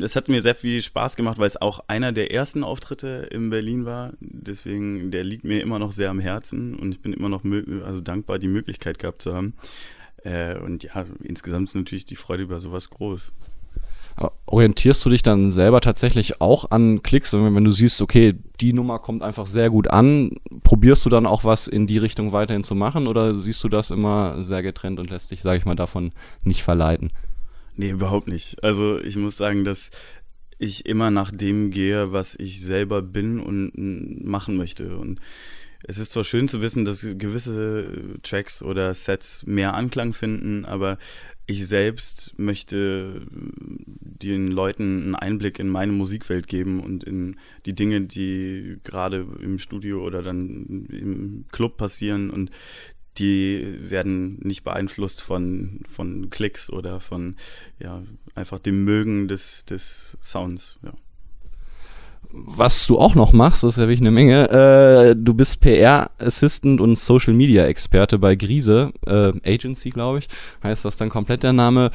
es 0.00 0.16
hat 0.16 0.28
mir 0.28 0.42
sehr 0.42 0.54
viel 0.54 0.82
Spaß 0.82 1.16
gemacht, 1.16 1.38
weil 1.38 1.46
es 1.46 1.60
auch 1.60 1.80
einer 1.86 2.12
der 2.12 2.32
ersten 2.32 2.62
Auftritte 2.62 3.28
in 3.30 3.50
Berlin 3.50 3.86
war. 3.86 4.12
Deswegen, 4.20 5.10
der 5.10 5.24
liegt 5.24 5.44
mir 5.44 5.62
immer 5.62 5.78
noch 5.78 5.92
sehr 5.92 6.10
am 6.10 6.20
Herzen 6.20 6.74
und 6.74 6.92
ich 6.92 7.00
bin 7.00 7.12
immer 7.12 7.28
noch 7.28 7.42
also 7.84 8.00
dankbar, 8.00 8.38
die 8.38 8.48
Möglichkeit 8.48 8.98
gehabt 8.98 9.22
zu 9.22 9.34
haben. 9.34 9.54
Äh, 10.24 10.58
und 10.58 10.84
ja, 10.84 11.06
insgesamt 11.22 11.68
ist 11.68 11.74
natürlich 11.74 12.04
die 12.04 12.16
Freude 12.16 12.42
über 12.42 12.60
sowas 12.60 12.90
groß. 12.90 13.32
Orientierst 14.44 15.04
du 15.06 15.08
dich 15.08 15.22
dann 15.22 15.50
selber 15.50 15.80
tatsächlich 15.80 16.42
auch 16.42 16.70
an 16.70 17.02
Klicks, 17.02 17.32
wenn 17.32 17.64
du 17.64 17.70
siehst, 17.70 18.02
okay, 18.02 18.34
die 18.60 18.74
Nummer 18.74 18.98
kommt 18.98 19.22
einfach 19.22 19.46
sehr 19.46 19.70
gut 19.70 19.88
an, 19.88 20.32
probierst 20.64 21.06
du 21.06 21.08
dann 21.08 21.24
auch 21.24 21.44
was 21.44 21.66
in 21.66 21.86
die 21.86 21.96
Richtung 21.96 22.30
weiterhin 22.30 22.62
zu 22.62 22.74
machen 22.74 23.06
oder 23.06 23.34
siehst 23.40 23.64
du 23.64 23.70
das 23.70 23.90
immer 23.90 24.42
sehr 24.42 24.62
getrennt 24.62 25.00
und 25.00 25.08
lässt 25.08 25.30
dich, 25.30 25.40
sage 25.40 25.56
ich 25.56 25.64
mal, 25.64 25.76
davon 25.76 26.12
nicht 26.44 26.62
verleiten? 26.62 27.10
Nee, 27.76 27.90
überhaupt 27.90 28.28
nicht. 28.28 28.62
Also 28.62 28.98
ich 28.98 29.16
muss 29.16 29.36
sagen, 29.36 29.64
dass 29.64 29.90
ich 30.58 30.86
immer 30.86 31.10
nach 31.10 31.30
dem 31.30 31.70
gehe, 31.70 32.12
was 32.12 32.36
ich 32.36 32.60
selber 32.60 33.02
bin 33.02 33.40
und 33.40 34.24
machen 34.24 34.56
möchte. 34.56 34.96
Und 34.96 35.20
es 35.84 35.98
ist 35.98 36.12
zwar 36.12 36.24
schön 36.24 36.46
zu 36.46 36.62
wissen, 36.62 36.84
dass 36.84 37.02
gewisse 37.02 38.18
Tracks 38.22 38.62
oder 38.62 38.94
Sets 38.94 39.44
mehr 39.46 39.74
Anklang 39.74 40.12
finden, 40.12 40.64
aber 40.64 40.98
ich 41.46 41.66
selbst 41.66 42.38
möchte 42.38 43.26
den 43.30 44.46
Leuten 44.46 45.02
einen 45.02 45.14
Einblick 45.16 45.58
in 45.58 45.68
meine 45.68 45.90
Musikwelt 45.90 46.46
geben 46.46 46.80
und 46.80 47.02
in 47.02 47.36
die 47.66 47.74
Dinge, 47.74 48.02
die 48.02 48.78
gerade 48.84 49.26
im 49.40 49.58
Studio 49.58 50.06
oder 50.06 50.22
dann 50.22 50.86
im 50.88 51.44
Club 51.50 51.76
passieren. 51.76 52.30
Und 52.30 52.50
die 53.18 53.78
werden 53.90 54.38
nicht 54.40 54.64
beeinflusst 54.64 55.20
von, 55.20 55.80
von 55.86 56.30
Klicks 56.30 56.70
oder 56.70 57.00
von 57.00 57.36
ja, 57.78 58.02
einfach 58.34 58.58
dem 58.58 58.84
Mögen 58.84 59.28
des, 59.28 59.64
des 59.64 60.16
Sounds. 60.22 60.78
Ja. 60.82 60.92
Was 62.34 62.86
du 62.86 62.98
auch 62.98 63.14
noch 63.14 63.34
machst, 63.34 63.62
das 63.62 63.74
ist 63.74 63.78
ja 63.78 63.82
wirklich 63.82 64.00
eine 64.00 64.10
Menge. 64.10 64.48
Äh, 64.50 65.16
du 65.16 65.34
bist 65.34 65.60
PR-Assistant 65.60 66.80
und 66.80 66.98
Social 66.98 67.34
Media 67.34 67.66
Experte 67.66 68.18
bei 68.18 68.36
Grise 68.36 68.92
äh, 69.06 69.32
Agency, 69.44 69.90
glaube 69.90 70.20
ich, 70.20 70.28
heißt 70.62 70.84
das 70.86 70.96
dann 70.96 71.10
komplett 71.10 71.42
der 71.42 71.52
Name. 71.52 71.90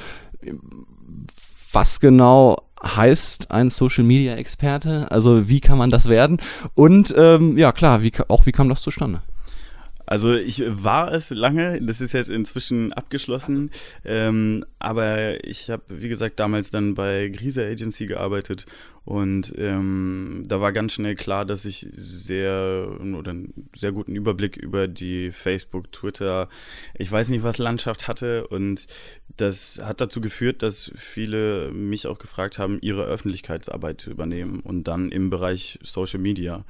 Was 1.72 2.00
genau 2.00 2.58
heißt 2.84 3.50
ein 3.50 3.72
Social 3.72 4.04
Media 4.04 4.36
Experte? 4.36 5.10
Also 5.10 5.50
wie 5.50 5.60
kann 5.60 5.80
man 5.80 5.90
das 5.90 6.08
werden? 6.08 6.40
Und 6.76 7.16
ähm, 7.18 7.58
ja 7.58 7.72
klar, 7.72 8.04
wie, 8.04 8.12
auch 8.28 8.46
wie 8.46 8.52
kam 8.52 8.70
das 8.70 8.82
zustande? 8.82 9.24
Also 10.08 10.34
ich 10.34 10.64
war 10.66 11.12
es 11.12 11.30
lange, 11.30 11.80
das 11.82 12.02
ist 12.02 12.14
jetzt 12.14 12.30
inzwischen 12.30 12.94
abgeschlossen, 12.94 13.72
ähm, 14.06 14.66
aber 14.80 15.44
ich 15.46 15.70
habe, 15.70 15.84
wie 15.90 16.10
gesagt, 16.10 16.40
damals 16.40 16.72
dann 16.72 16.96
bei 16.96 17.28
Grise 17.28 17.66
Agency 17.66 18.06
gearbeitet 18.08 18.66
und 19.08 19.54
ähm, 19.58 20.44
da 20.48 20.60
war 20.60 20.74
ganz 20.74 20.92
schnell 20.92 21.16
klar, 21.16 21.46
dass 21.46 21.64
ich 21.64 21.88
sehr 21.94 22.90
oder 23.18 23.32
einen 23.32 23.70
sehr 23.74 23.94
guten 23.94 24.14
Überblick 24.18 24.58
über 24.58 24.90
die 24.90 25.32
Facebook, 25.32 25.94
Twitter, 25.94 26.50
ich 26.94 27.10
weiß 27.10 27.30
nicht 27.30 27.42
was 27.42 27.58
Landschaft 27.58 28.10
hatte. 28.10 28.46
Und 28.48 28.86
das 29.38 29.80
hat 29.82 30.02
dazu 30.02 30.20
geführt, 30.20 30.62
dass 30.62 30.92
viele 30.94 31.72
mich 31.72 32.06
auch 32.06 32.20
gefragt 32.20 32.60
haben, 32.60 32.80
ihre 32.82 33.06
Öffentlichkeitsarbeit 33.06 34.02
zu 34.02 34.12
übernehmen 34.12 34.60
und 34.60 34.90
dann 34.90 35.10
im 35.10 35.30
Bereich 35.30 35.80
Social 35.84 36.20
Media. 36.20 36.66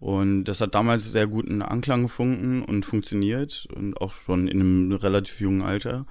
Und 0.00 0.44
das 0.44 0.60
hat 0.60 0.74
damals 0.74 1.10
sehr 1.10 1.26
guten 1.26 1.60
Anklang 1.60 2.02
gefunden 2.02 2.62
und 2.62 2.84
funktioniert 2.84 3.66
und 3.74 3.96
auch 4.00 4.12
schon 4.12 4.46
in 4.46 4.60
einem 4.60 4.92
relativ 4.92 5.40
jungen 5.40 5.62
Alter. 5.62 6.06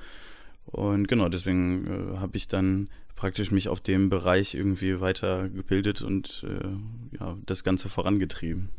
Und 0.66 1.08
genau, 1.08 1.30
deswegen 1.30 1.88
äh, 1.88 2.18
habe 2.18 2.36
ich 2.36 2.50
dann 2.50 2.90
praktisch 3.16 3.52
mich 3.52 3.70
auf 3.70 3.80
dem 3.80 4.10
Bereich 4.10 4.54
irgendwie 4.54 5.00
weitergebildet 5.00 6.02
und 6.02 6.46
äh, 6.48 7.18
ja, 7.20 7.38
das 7.46 7.64
Ganze 7.64 7.88
vorangetrieben. 7.88 8.70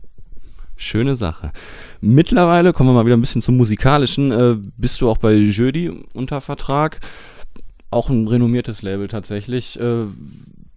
Schöne 0.76 1.16
Sache. 1.16 1.52
Mittlerweile 2.00 2.72
kommen 2.72 2.90
wir 2.90 2.94
mal 2.94 3.04
wieder 3.04 3.16
ein 3.16 3.20
bisschen 3.20 3.42
zum 3.42 3.56
Musikalischen. 3.56 4.30
Äh, 4.30 4.58
bist 4.76 5.00
du 5.00 5.10
auch 5.10 5.18
bei 5.18 5.32
Jeudi 5.32 5.90
unter 6.14 6.40
Vertrag? 6.40 7.00
Auch 7.90 8.10
ein 8.10 8.28
renommiertes 8.28 8.82
Label 8.82 9.08
tatsächlich. 9.08 9.80
Äh, 9.80 10.04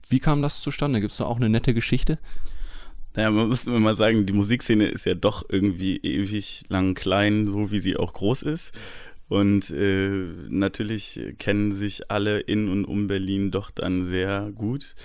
wie 0.09 0.19
kam 0.19 0.41
das 0.41 0.61
zustande? 0.61 1.01
Gibt 1.01 1.11
es 1.11 1.17
da 1.17 1.25
auch 1.25 1.35
eine 1.35 1.49
nette 1.49 1.73
Geschichte? 1.73 2.17
Naja, 3.13 3.29
man 3.31 3.49
muss 3.49 3.65
mal 3.65 3.95
sagen, 3.95 4.25
die 4.25 4.33
Musikszene 4.33 4.87
ist 4.87 5.05
ja 5.05 5.15
doch 5.15 5.43
irgendwie 5.49 5.97
ewig 5.97 6.63
lang 6.69 6.93
klein, 6.93 7.45
so 7.45 7.71
wie 7.71 7.79
sie 7.79 7.97
auch 7.97 8.13
groß 8.13 8.43
ist. 8.43 8.73
Und 9.27 9.69
äh, 9.69 10.27
natürlich 10.49 11.21
kennen 11.37 11.71
sich 11.71 12.11
alle 12.11 12.39
in 12.39 12.69
und 12.69 12.85
um 12.85 13.07
Berlin 13.07 13.51
doch 13.51 13.71
dann 13.71 14.05
sehr 14.05 14.51
gut. 14.55 14.95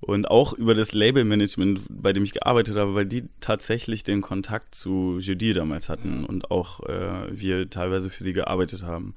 Und 0.00 0.30
auch 0.30 0.52
über 0.52 0.74
das 0.74 0.92
Labelmanagement, 0.92 1.80
bei 1.88 2.12
dem 2.12 2.24
ich 2.24 2.32
gearbeitet 2.32 2.76
habe, 2.76 2.94
weil 2.94 3.06
die 3.06 3.24
tatsächlich 3.40 4.04
den 4.04 4.20
Kontakt 4.20 4.74
zu 4.74 5.18
Jeudi 5.18 5.54
damals 5.54 5.88
hatten 5.88 6.24
und 6.24 6.50
auch 6.50 6.80
äh, 6.80 7.28
wir 7.30 7.68
teilweise 7.70 8.10
für 8.10 8.22
sie 8.22 8.34
gearbeitet 8.34 8.82
haben. 8.82 9.14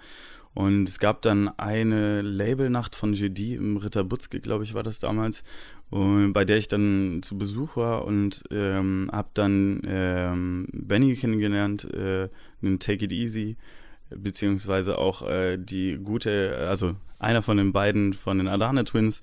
Und 0.53 0.89
es 0.89 0.99
gab 0.99 1.21
dann 1.21 1.47
eine 1.57 2.21
Labelnacht 2.21 2.95
von 2.95 3.13
Jeudi 3.13 3.55
im 3.55 3.77
Ritter 3.77 4.03
Butzke, 4.03 4.39
glaube 4.39 4.63
ich, 4.63 4.73
war 4.73 4.83
das 4.83 4.99
damals, 4.99 5.43
bei 5.91 6.45
der 6.45 6.57
ich 6.57 6.67
dann 6.67 7.21
zu 7.21 7.37
Besuch 7.37 7.77
war 7.77 8.05
und 8.05 8.43
ähm, 8.51 9.09
habe 9.11 9.29
dann 9.33 9.81
ähm, 9.85 10.67
Benny 10.71 11.15
kennengelernt, 11.15 11.85
äh, 11.93 12.29
den 12.61 12.79
Take 12.79 13.05
It 13.05 13.11
Easy, 13.11 13.57
beziehungsweise 14.09 14.97
auch 14.97 15.27
äh, 15.27 15.57
die 15.57 15.97
gute, 15.97 16.57
also 16.67 16.95
einer 17.19 17.41
von 17.41 17.57
den 17.57 17.71
beiden 17.71 18.13
von 18.13 18.37
den 18.37 18.47
Adane 18.47 18.83
Twins. 18.83 19.21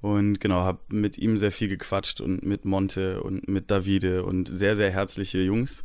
Und 0.00 0.38
genau, 0.38 0.64
habe 0.64 0.80
mit 0.90 1.16
ihm 1.16 1.38
sehr 1.38 1.50
viel 1.50 1.68
gequatscht 1.68 2.20
und 2.20 2.44
mit 2.44 2.66
Monte 2.66 3.22
und 3.22 3.48
mit 3.48 3.70
Davide 3.70 4.24
und 4.24 4.48
sehr, 4.48 4.76
sehr 4.76 4.90
herzliche 4.90 5.38
Jungs. 5.38 5.82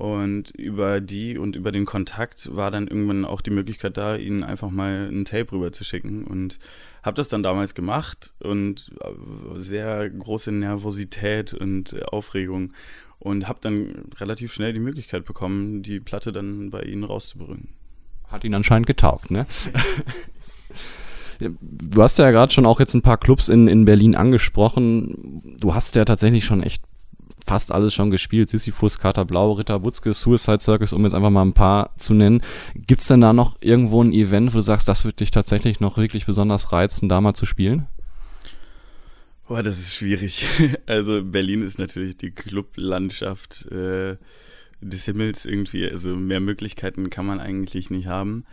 Und 0.00 0.48
über 0.52 1.02
die 1.02 1.36
und 1.36 1.56
über 1.56 1.72
den 1.72 1.84
Kontakt 1.84 2.56
war 2.56 2.70
dann 2.70 2.88
irgendwann 2.88 3.26
auch 3.26 3.42
die 3.42 3.50
Möglichkeit 3.50 3.98
da, 3.98 4.16
ihnen 4.16 4.42
einfach 4.42 4.70
mal 4.70 5.10
ein 5.12 5.26
Tape 5.26 5.52
rüber 5.52 5.72
zu 5.72 5.84
schicken. 5.84 6.24
Und 6.24 6.58
habe 7.02 7.16
das 7.16 7.28
dann 7.28 7.42
damals 7.42 7.74
gemacht 7.74 8.32
und 8.38 8.92
äh, 9.02 9.58
sehr 9.58 10.08
große 10.08 10.52
Nervosität 10.52 11.52
und 11.52 12.02
Aufregung 12.14 12.72
und 13.18 13.46
habe 13.46 13.58
dann 13.60 14.06
relativ 14.18 14.54
schnell 14.54 14.72
die 14.72 14.80
Möglichkeit 14.80 15.26
bekommen, 15.26 15.82
die 15.82 16.00
Platte 16.00 16.32
dann 16.32 16.70
bei 16.70 16.80
ihnen 16.80 17.04
rauszubringen. 17.04 17.68
Hat 18.26 18.44
ihn 18.44 18.54
anscheinend 18.54 18.86
getaugt, 18.86 19.30
ne? 19.30 19.46
Du 21.62 22.02
hast 22.02 22.18
ja 22.18 22.30
gerade 22.32 22.52
schon 22.52 22.66
auch 22.66 22.80
jetzt 22.80 22.92
ein 22.92 23.00
paar 23.00 23.16
Clubs 23.16 23.48
in, 23.48 23.66
in 23.66 23.86
Berlin 23.86 24.14
angesprochen. 24.14 25.56
Du 25.58 25.74
hast 25.74 25.96
ja 25.96 26.04
tatsächlich 26.04 26.44
schon 26.44 26.62
echt 26.62 26.82
fast 27.50 27.72
alles 27.72 27.92
schon 27.92 28.12
gespielt. 28.12 28.48
Sisyphus, 28.48 29.00
Kater 29.00 29.24
Blau, 29.24 29.50
Ritter 29.50 29.82
Wutzke, 29.82 30.14
Suicide 30.14 30.60
Circus, 30.60 30.92
um 30.92 31.02
jetzt 31.02 31.14
einfach 31.14 31.30
mal 31.30 31.42
ein 31.42 31.52
paar 31.52 31.92
zu 31.96 32.14
nennen. 32.14 32.42
Gibt 32.76 33.00
es 33.00 33.08
denn 33.08 33.22
da 33.22 33.32
noch 33.32 33.60
irgendwo 33.60 34.00
ein 34.04 34.12
Event, 34.12 34.52
wo 34.52 34.58
du 34.58 34.62
sagst, 34.62 34.86
das 34.86 35.04
würde 35.04 35.16
dich 35.16 35.32
tatsächlich 35.32 35.80
noch 35.80 35.96
wirklich 35.96 36.26
besonders 36.26 36.70
reizen, 36.70 37.08
da 37.08 37.20
mal 37.20 37.34
zu 37.34 37.46
spielen? 37.46 37.88
Boah, 39.48 39.64
das 39.64 39.80
ist 39.80 39.96
schwierig. 39.96 40.46
Also 40.86 41.24
Berlin 41.24 41.62
ist 41.62 41.80
natürlich 41.80 42.16
die 42.16 42.30
Clublandschaft 42.30 43.66
äh, 43.72 44.16
des 44.80 45.04
Himmels 45.06 45.44
irgendwie. 45.44 45.90
Also 45.90 46.14
mehr 46.14 46.38
Möglichkeiten 46.38 47.10
kann 47.10 47.26
man 47.26 47.40
eigentlich 47.40 47.90
nicht 47.90 48.06
haben. 48.06 48.44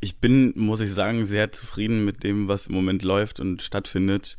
Ich 0.00 0.18
bin, 0.18 0.52
muss 0.56 0.80
ich 0.80 0.92
sagen, 0.92 1.26
sehr 1.26 1.52
zufrieden 1.52 2.04
mit 2.04 2.24
dem, 2.24 2.48
was 2.48 2.66
im 2.66 2.74
Moment 2.74 3.04
läuft 3.04 3.38
und 3.38 3.62
stattfindet. 3.62 4.36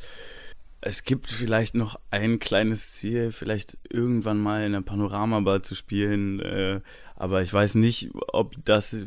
Es 0.87 1.03
gibt 1.03 1.29
vielleicht 1.29 1.75
noch 1.75 1.99
ein 2.11 2.39
kleines 2.39 2.93
Ziel, 2.93 3.33
vielleicht 3.33 3.77
irgendwann 3.89 4.39
mal 4.39 4.63
in 4.63 4.71
der 4.71 4.79
Panoramabar 4.79 5.61
zu 5.61 5.75
spielen, 5.75 6.39
äh, 6.39 6.79
aber 7.17 7.41
ich 7.41 7.53
weiß 7.53 7.75
nicht, 7.75 8.11
ob 8.31 8.55
das 8.63 8.93
äh, 8.93 9.05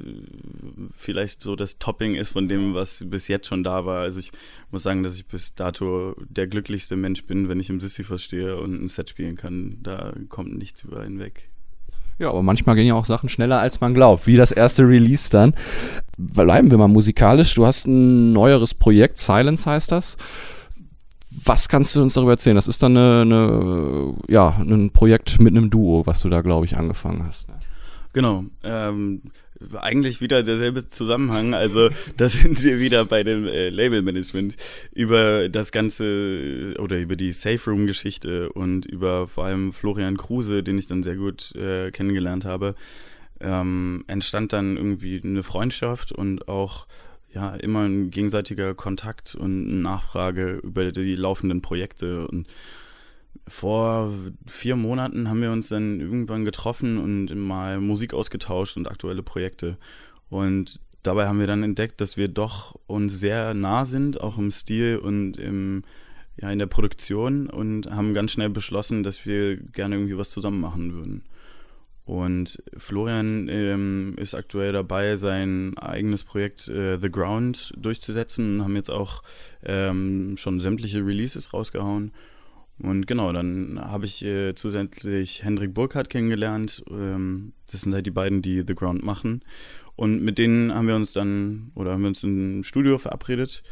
vielleicht 0.94 1.40
so 1.40 1.56
das 1.56 1.78
Topping 1.78 2.16
ist 2.16 2.28
von 2.28 2.48
dem, 2.48 2.74
was 2.74 3.06
bis 3.08 3.28
jetzt 3.28 3.46
schon 3.46 3.62
da 3.62 3.86
war. 3.86 4.00
Also 4.00 4.20
ich 4.20 4.30
muss 4.70 4.82
sagen, 4.82 5.02
dass 5.02 5.16
ich 5.16 5.26
bis 5.26 5.54
dato 5.54 6.14
der 6.28 6.48
glücklichste 6.48 6.96
Mensch 6.96 7.24
bin, 7.24 7.48
wenn 7.48 7.60
ich 7.60 7.70
im 7.70 7.80
Sisyphus 7.80 8.24
stehe 8.24 8.58
und 8.58 8.74
ein 8.74 8.88
Set 8.88 9.08
spielen 9.08 9.36
kann. 9.36 9.78
Da 9.82 10.12
kommt 10.28 10.58
nichts 10.58 10.84
über 10.84 11.06
ihn 11.06 11.18
weg. 11.18 11.48
Ja, 12.18 12.28
aber 12.28 12.42
manchmal 12.42 12.76
gehen 12.76 12.88
ja 12.88 12.94
auch 12.94 13.06
Sachen 13.06 13.30
schneller, 13.30 13.58
als 13.58 13.80
man 13.80 13.94
glaubt, 13.94 14.26
wie 14.26 14.36
das 14.36 14.52
erste 14.52 14.82
Release 14.82 15.30
dann. 15.30 15.54
Bleiben 16.18 16.70
wir 16.70 16.76
mal 16.76 16.88
musikalisch. 16.88 17.54
Du 17.54 17.64
hast 17.64 17.86
ein 17.86 18.34
neueres 18.34 18.74
Projekt, 18.74 19.18
Silence 19.18 19.64
heißt 19.64 19.90
das 19.90 20.18
Was 21.44 21.68
kannst 21.68 21.94
du 21.94 22.02
uns 22.02 22.14
darüber 22.14 22.32
erzählen? 22.32 22.56
Das 22.56 22.68
ist 22.68 22.82
dann 22.82 22.96
eine, 22.96 23.20
eine, 23.22 24.14
ja, 24.28 24.56
ein 24.58 24.90
Projekt 24.90 25.40
mit 25.40 25.56
einem 25.56 25.70
Duo, 25.70 26.06
was 26.06 26.22
du 26.22 26.28
da, 26.28 26.40
glaube 26.40 26.66
ich, 26.66 26.76
angefangen 26.76 27.24
hast. 27.24 27.48
Ne? 27.48 27.54
Genau. 28.12 28.44
Ähm, 28.64 29.22
eigentlich 29.78 30.20
wieder 30.20 30.42
derselbe 30.42 30.88
Zusammenhang. 30.88 31.54
Also 31.54 31.90
da 32.16 32.28
sind 32.28 32.62
wir 32.64 32.80
wieder 32.80 33.04
bei 33.04 33.22
dem 33.22 33.46
äh, 33.46 33.68
Label-Management 33.68 34.56
über 34.92 35.48
das 35.48 35.72
Ganze 35.72 36.74
oder 36.78 36.98
über 36.98 37.16
die 37.16 37.32
Safe 37.32 37.70
Room-Geschichte 37.70 38.52
und 38.52 38.86
über 38.86 39.28
vor 39.28 39.44
allem 39.44 39.72
Florian 39.72 40.16
Kruse, 40.16 40.62
den 40.62 40.78
ich 40.78 40.86
dann 40.86 41.02
sehr 41.02 41.16
gut 41.16 41.54
äh, 41.54 41.90
kennengelernt 41.90 42.44
habe, 42.44 42.74
ähm, 43.40 44.04
entstand 44.06 44.52
dann 44.52 44.76
irgendwie 44.76 45.20
eine 45.22 45.42
Freundschaft 45.42 46.12
und 46.12 46.48
auch 46.48 46.86
ja 47.32 47.54
immer 47.54 47.84
ein 47.86 48.10
gegenseitiger 48.10 48.74
Kontakt 48.74 49.34
und 49.34 49.82
Nachfrage 49.82 50.60
über 50.62 50.90
die 50.90 51.14
laufenden 51.14 51.62
Projekte 51.62 52.26
und 52.28 52.48
vor 53.46 54.12
vier 54.46 54.76
Monaten 54.76 55.28
haben 55.28 55.42
wir 55.42 55.52
uns 55.52 55.68
dann 55.68 56.00
irgendwann 56.00 56.44
getroffen 56.44 56.98
und 56.98 57.34
mal 57.34 57.80
Musik 57.80 58.14
ausgetauscht 58.14 58.76
und 58.76 58.88
aktuelle 58.88 59.22
Projekte. 59.22 59.76
Und 60.28 60.80
dabei 61.02 61.26
haben 61.26 61.40
wir 61.40 61.46
dann 61.46 61.62
entdeckt, 61.62 62.00
dass 62.00 62.16
wir 62.16 62.28
doch 62.28 62.78
uns 62.86 63.18
sehr 63.18 63.54
nah 63.54 63.84
sind, 63.84 64.20
auch 64.20 64.38
im 64.38 64.50
Stil 64.50 64.98
und 64.98 65.36
im, 65.36 65.82
ja, 66.40 66.50
in 66.50 66.58
der 66.58 66.66
Produktion 66.66 67.48
und 67.48 67.90
haben 67.90 68.14
ganz 68.14 68.32
schnell 68.32 68.50
beschlossen, 68.50 69.02
dass 69.02 69.26
wir 69.26 69.56
gerne 69.56 69.96
irgendwie 69.96 70.18
was 70.18 70.30
zusammen 70.30 70.60
machen 70.60 70.94
würden. 70.94 71.24
Und 72.10 72.60
Florian 72.76 73.46
ähm, 73.48 74.14
ist 74.16 74.34
aktuell 74.34 74.72
dabei, 74.72 75.14
sein 75.14 75.78
eigenes 75.78 76.24
Projekt 76.24 76.66
äh, 76.66 76.98
The 76.98 77.08
Ground 77.08 77.72
durchzusetzen 77.76 78.56
und 78.56 78.64
haben 78.64 78.74
jetzt 78.74 78.90
auch 78.90 79.22
ähm, 79.62 80.36
schon 80.36 80.58
sämtliche 80.58 81.06
Releases 81.06 81.52
rausgehauen. 81.52 82.10
Und 82.82 83.06
genau, 83.06 83.32
dann 83.32 83.78
habe 83.80 84.06
ich 84.06 84.24
äh, 84.24 84.56
zusätzlich 84.56 85.44
Hendrik 85.44 85.72
Burkhardt 85.72 86.10
kennengelernt. 86.10 86.82
Ähm, 86.90 87.52
das 87.70 87.82
sind 87.82 87.94
halt 87.94 88.06
die 88.06 88.10
beiden, 88.10 88.42
die 88.42 88.64
The 88.66 88.74
Ground 88.74 89.04
machen. 89.04 89.44
Und 89.94 90.20
mit 90.20 90.38
denen 90.38 90.74
haben 90.74 90.88
wir 90.88 90.96
uns 90.96 91.12
dann, 91.12 91.70
oder 91.76 91.92
haben 91.92 92.00
wir 92.00 92.08
uns 92.08 92.24
im 92.24 92.64
Studio 92.64 92.98
verabredet 92.98 93.62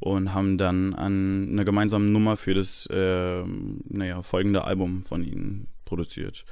und 0.00 0.34
haben 0.34 0.58
dann 0.58 0.94
an 0.94 1.50
einer 1.52 1.64
gemeinsamen 1.64 2.10
Nummer 2.10 2.36
für 2.36 2.54
das, 2.54 2.86
äh, 2.86 3.44
naja, 3.44 4.20
folgende 4.22 4.64
Album 4.64 5.04
von 5.04 5.22
ihnen 5.22 5.68
produziert. 5.84 6.44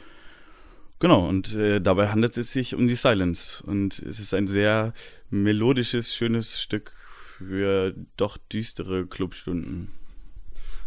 Genau, 1.02 1.28
und 1.28 1.56
äh, 1.56 1.80
dabei 1.80 2.10
handelt 2.10 2.38
es 2.38 2.52
sich 2.52 2.76
um 2.76 2.86
die 2.86 2.94
Silence. 2.94 3.60
Und 3.66 3.98
es 3.98 4.20
ist 4.20 4.32
ein 4.34 4.46
sehr 4.46 4.92
melodisches, 5.30 6.14
schönes 6.14 6.60
Stück 6.62 6.92
für 7.38 7.92
doch 8.16 8.38
düstere 8.52 9.08
Clubstunden. 9.08 9.88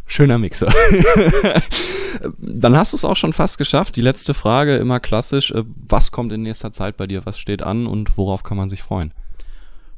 Schöner 0.08 0.38
Mixer. 0.38 0.74
Dann 2.38 2.78
hast 2.78 2.94
du 2.94 2.96
es 2.96 3.04
auch 3.04 3.18
schon 3.18 3.34
fast 3.34 3.58
geschafft. 3.58 3.98
Die 3.98 4.02
letzte 4.02 4.34
Frage, 4.34 4.78
immer 4.78 5.02
klassisch. 5.02 5.52
Äh, 5.52 5.66
was 5.66 6.14
kommt 6.14 6.32
in 6.32 6.44
nächster 6.44 6.72
Zeit 6.72 6.96
bei 6.96 7.08
dir? 7.08 7.26
Was 7.26 7.38
steht 7.38 7.62
an 7.62 7.86
und 7.86 8.18
worauf 8.18 8.44
kann 8.44 8.56
man 8.56 8.70
sich 8.70 8.84
freuen? 8.84 9.14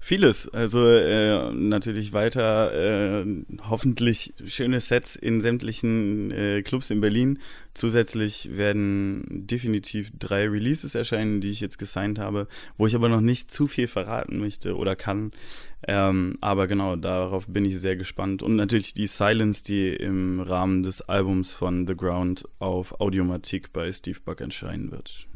Vieles. 0.08 0.48
Also 0.48 0.88
äh, 0.88 1.52
natürlich 1.52 2.14
weiter 2.14 2.72
äh, 2.74 3.26
hoffentlich 3.70 4.34
schöne 4.46 4.80
Sets 4.80 5.18
in 5.18 5.42
sämtlichen 5.42 6.32
äh, 6.32 6.62
Clubs 6.62 6.90
in 6.92 7.02
Berlin. 7.02 7.40
Zusätzlich 7.74 8.56
werden 8.56 9.26
definitiv 9.28 10.12
drei 10.18 10.48
Releases 10.48 10.96
erscheinen, 10.96 11.42
die 11.42 11.50
ich 11.50 11.60
jetzt 11.60 11.78
gesigned 11.78 12.20
habe, 12.20 12.48
wo 12.78 12.88
ich 12.88 12.96
aber 12.96 13.10
noch 13.10 13.20
nicht 13.20 13.52
zu 13.52 13.68
viel 13.68 13.88
verraten 13.88 14.40
möchte 14.40 14.78
oder 14.78 14.96
kann. 14.96 15.32
Ähm, 15.86 16.38
aber 16.40 16.68
genau, 16.68 16.96
darauf 16.96 17.46
bin 17.50 17.66
ich 17.66 17.78
sehr 17.78 17.98
gespannt. 17.98 18.42
Und 18.42 18.56
natürlich 18.56 18.94
die 18.94 19.08
Silence, 19.08 19.62
die 19.62 19.90
im 19.90 20.40
Rahmen 20.40 20.84
des 20.84 21.02
Albums 21.02 21.52
von 21.52 21.86
The 21.86 21.98
Ground 21.98 22.46
auf 22.60 23.02
Audiomatik 23.02 23.74
bei 23.74 23.92
Steve 23.92 24.20
Buck 24.24 24.40
erscheinen 24.40 24.90
wird. 24.90 25.28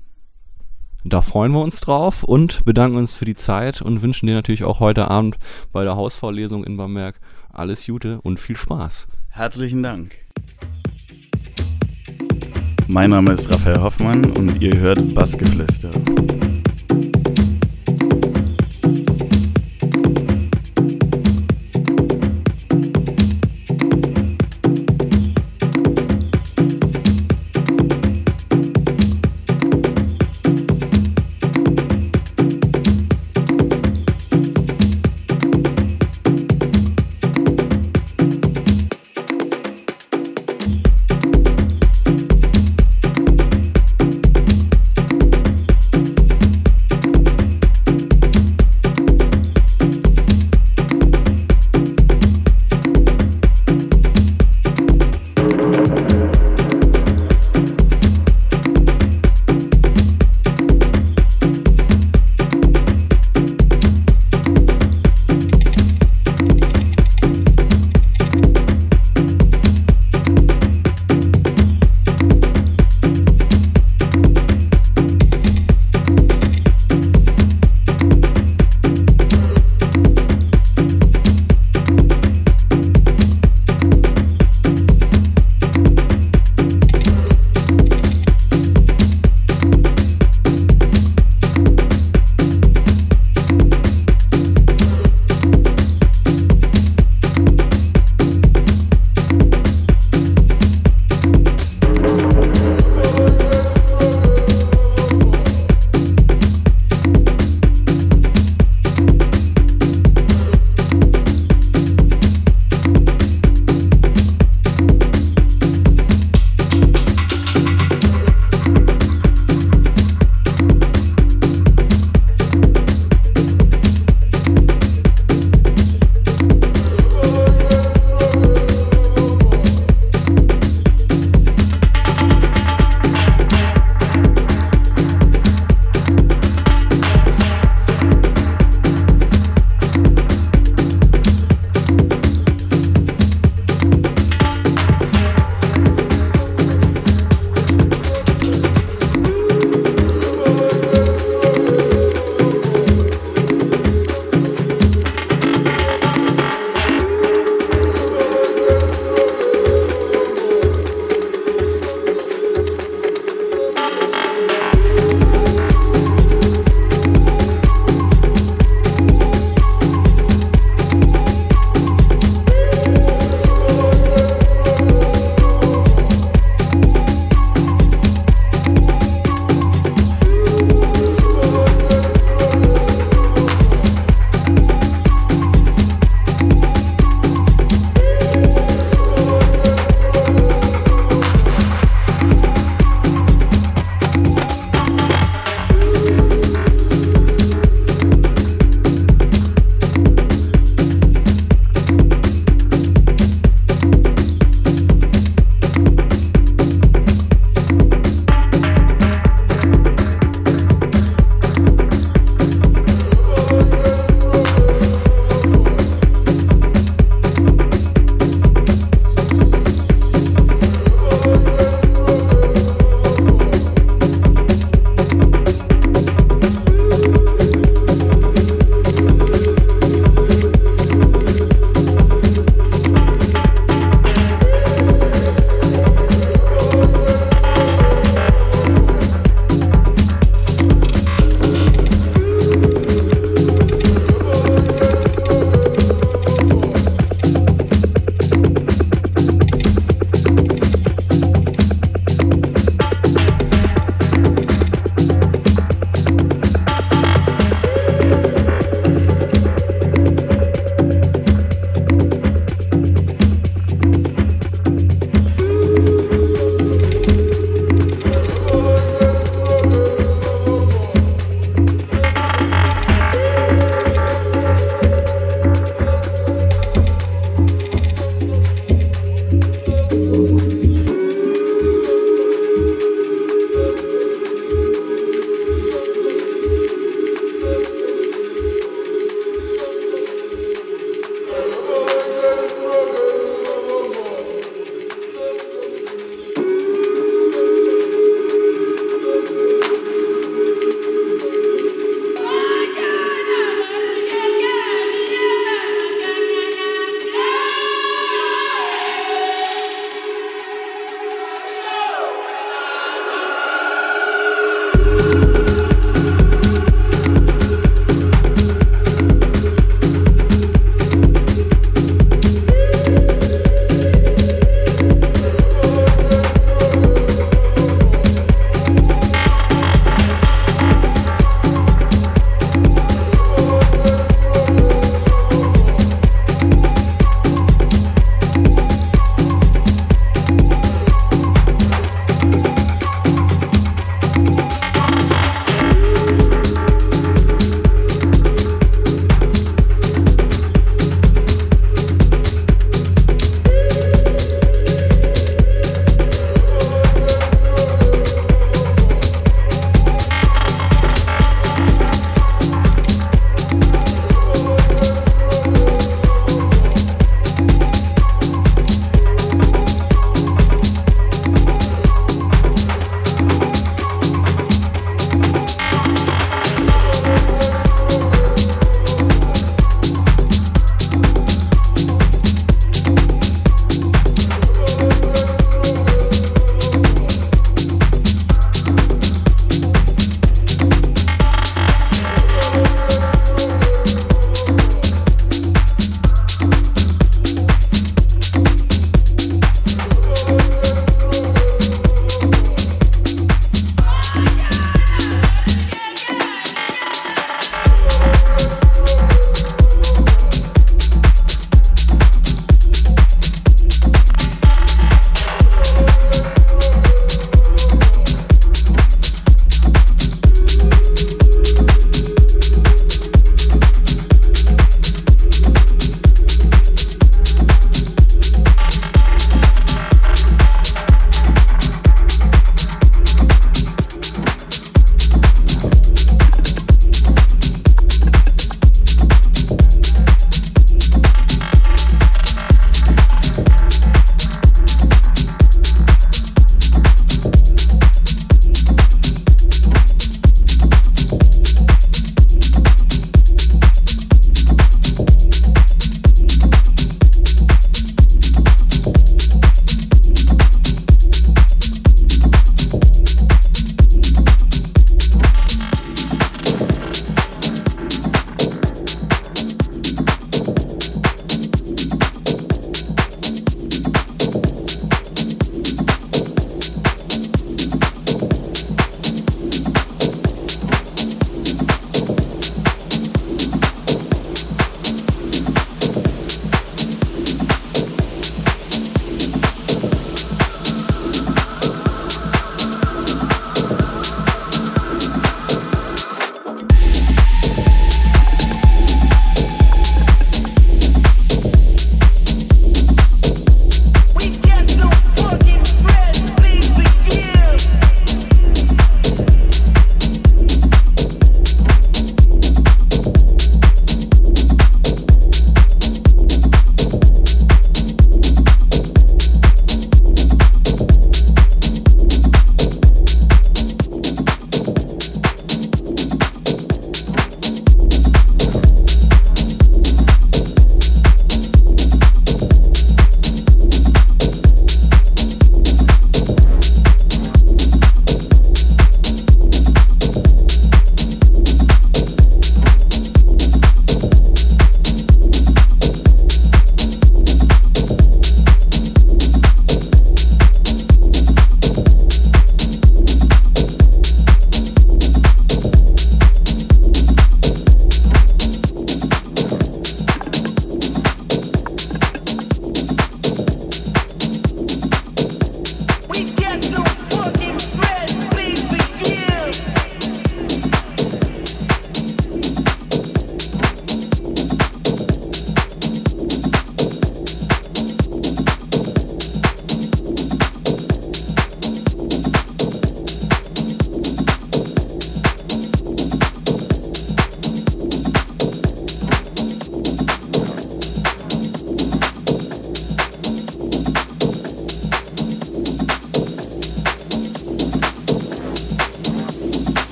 Da 1.03 1.21
freuen 1.21 1.51
wir 1.51 1.61
uns 1.61 1.81
drauf 1.81 2.23
und 2.23 2.63
bedanken 2.63 2.97
uns 2.97 3.13
für 3.13 3.25
die 3.25 3.35
Zeit 3.35 3.81
und 3.81 4.03
wünschen 4.03 4.27
dir 4.27 4.35
natürlich 4.35 4.63
auch 4.63 4.79
heute 4.79 5.09
Abend 5.09 5.37
bei 5.71 5.83
der 5.83 5.95
Hausvorlesung 5.95 6.63
in 6.63 6.77
Bamberg 6.77 7.19
alles 7.51 7.85
Gute 7.87 8.21
und 8.21 8.39
viel 8.39 8.55
Spaß. 8.55 9.07
Herzlichen 9.29 9.81
Dank. 9.81 10.15
Mein 12.87 13.09
Name 13.09 13.33
ist 13.33 13.49
Raphael 13.49 13.81
Hoffmann 13.81 14.25
und 14.31 14.61
ihr 14.61 14.77
hört 14.77 15.13
Bassgeflüster. 15.15 15.91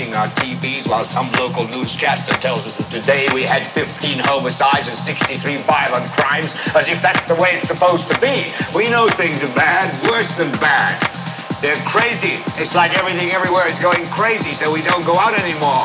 Watching 0.00 0.14
our 0.14 0.28
TVs 0.40 0.88
while 0.88 1.04
some 1.04 1.30
local 1.32 1.66
newscaster 1.68 2.32
tells 2.40 2.66
us 2.66 2.76
that 2.76 2.90
today 2.90 3.28
we 3.34 3.42
had 3.42 3.66
15 3.66 4.18
homicides 4.20 4.88
and 4.88 4.96
63 4.96 5.56
violent 5.68 6.08
crimes, 6.12 6.54
as 6.74 6.88
if 6.88 7.02
that's 7.02 7.24
the 7.28 7.34
way 7.34 7.50
it's 7.52 7.68
supposed 7.68 8.08
to 8.08 8.18
be. 8.20 8.48
We 8.74 8.88
know 8.88 9.08
things 9.08 9.44
are 9.44 9.54
bad, 9.54 9.92
worse 10.08 10.38
than 10.38 10.50
bad. 10.56 10.96
They're 11.60 11.76
crazy. 11.84 12.40
It's 12.56 12.74
like 12.74 12.96
everything 12.96 13.30
everywhere 13.32 13.66
is 13.68 13.78
going 13.78 14.04
crazy, 14.06 14.52
so 14.52 14.72
we 14.72 14.80
don't 14.82 15.04
go 15.04 15.18
out 15.18 15.36
anymore. 15.36 15.84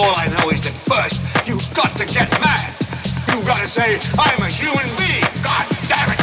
All 0.00 0.16
I 0.16 0.28
know 0.28 0.48
is 0.48 0.62
that 0.62 0.72
first 0.88 1.28
you've 1.46 1.60
got 1.76 1.92
to 1.98 2.06
get 2.06 2.30
mad. 2.40 2.72
You've 3.28 3.44
got 3.44 3.58
to 3.60 3.68
say, 3.68 4.00
I'm 4.18 4.40
a 4.40 4.48
human 4.48 4.88
being. 4.96 5.28
God 5.44 5.66
damn 5.92 6.10
it. 6.12 6.19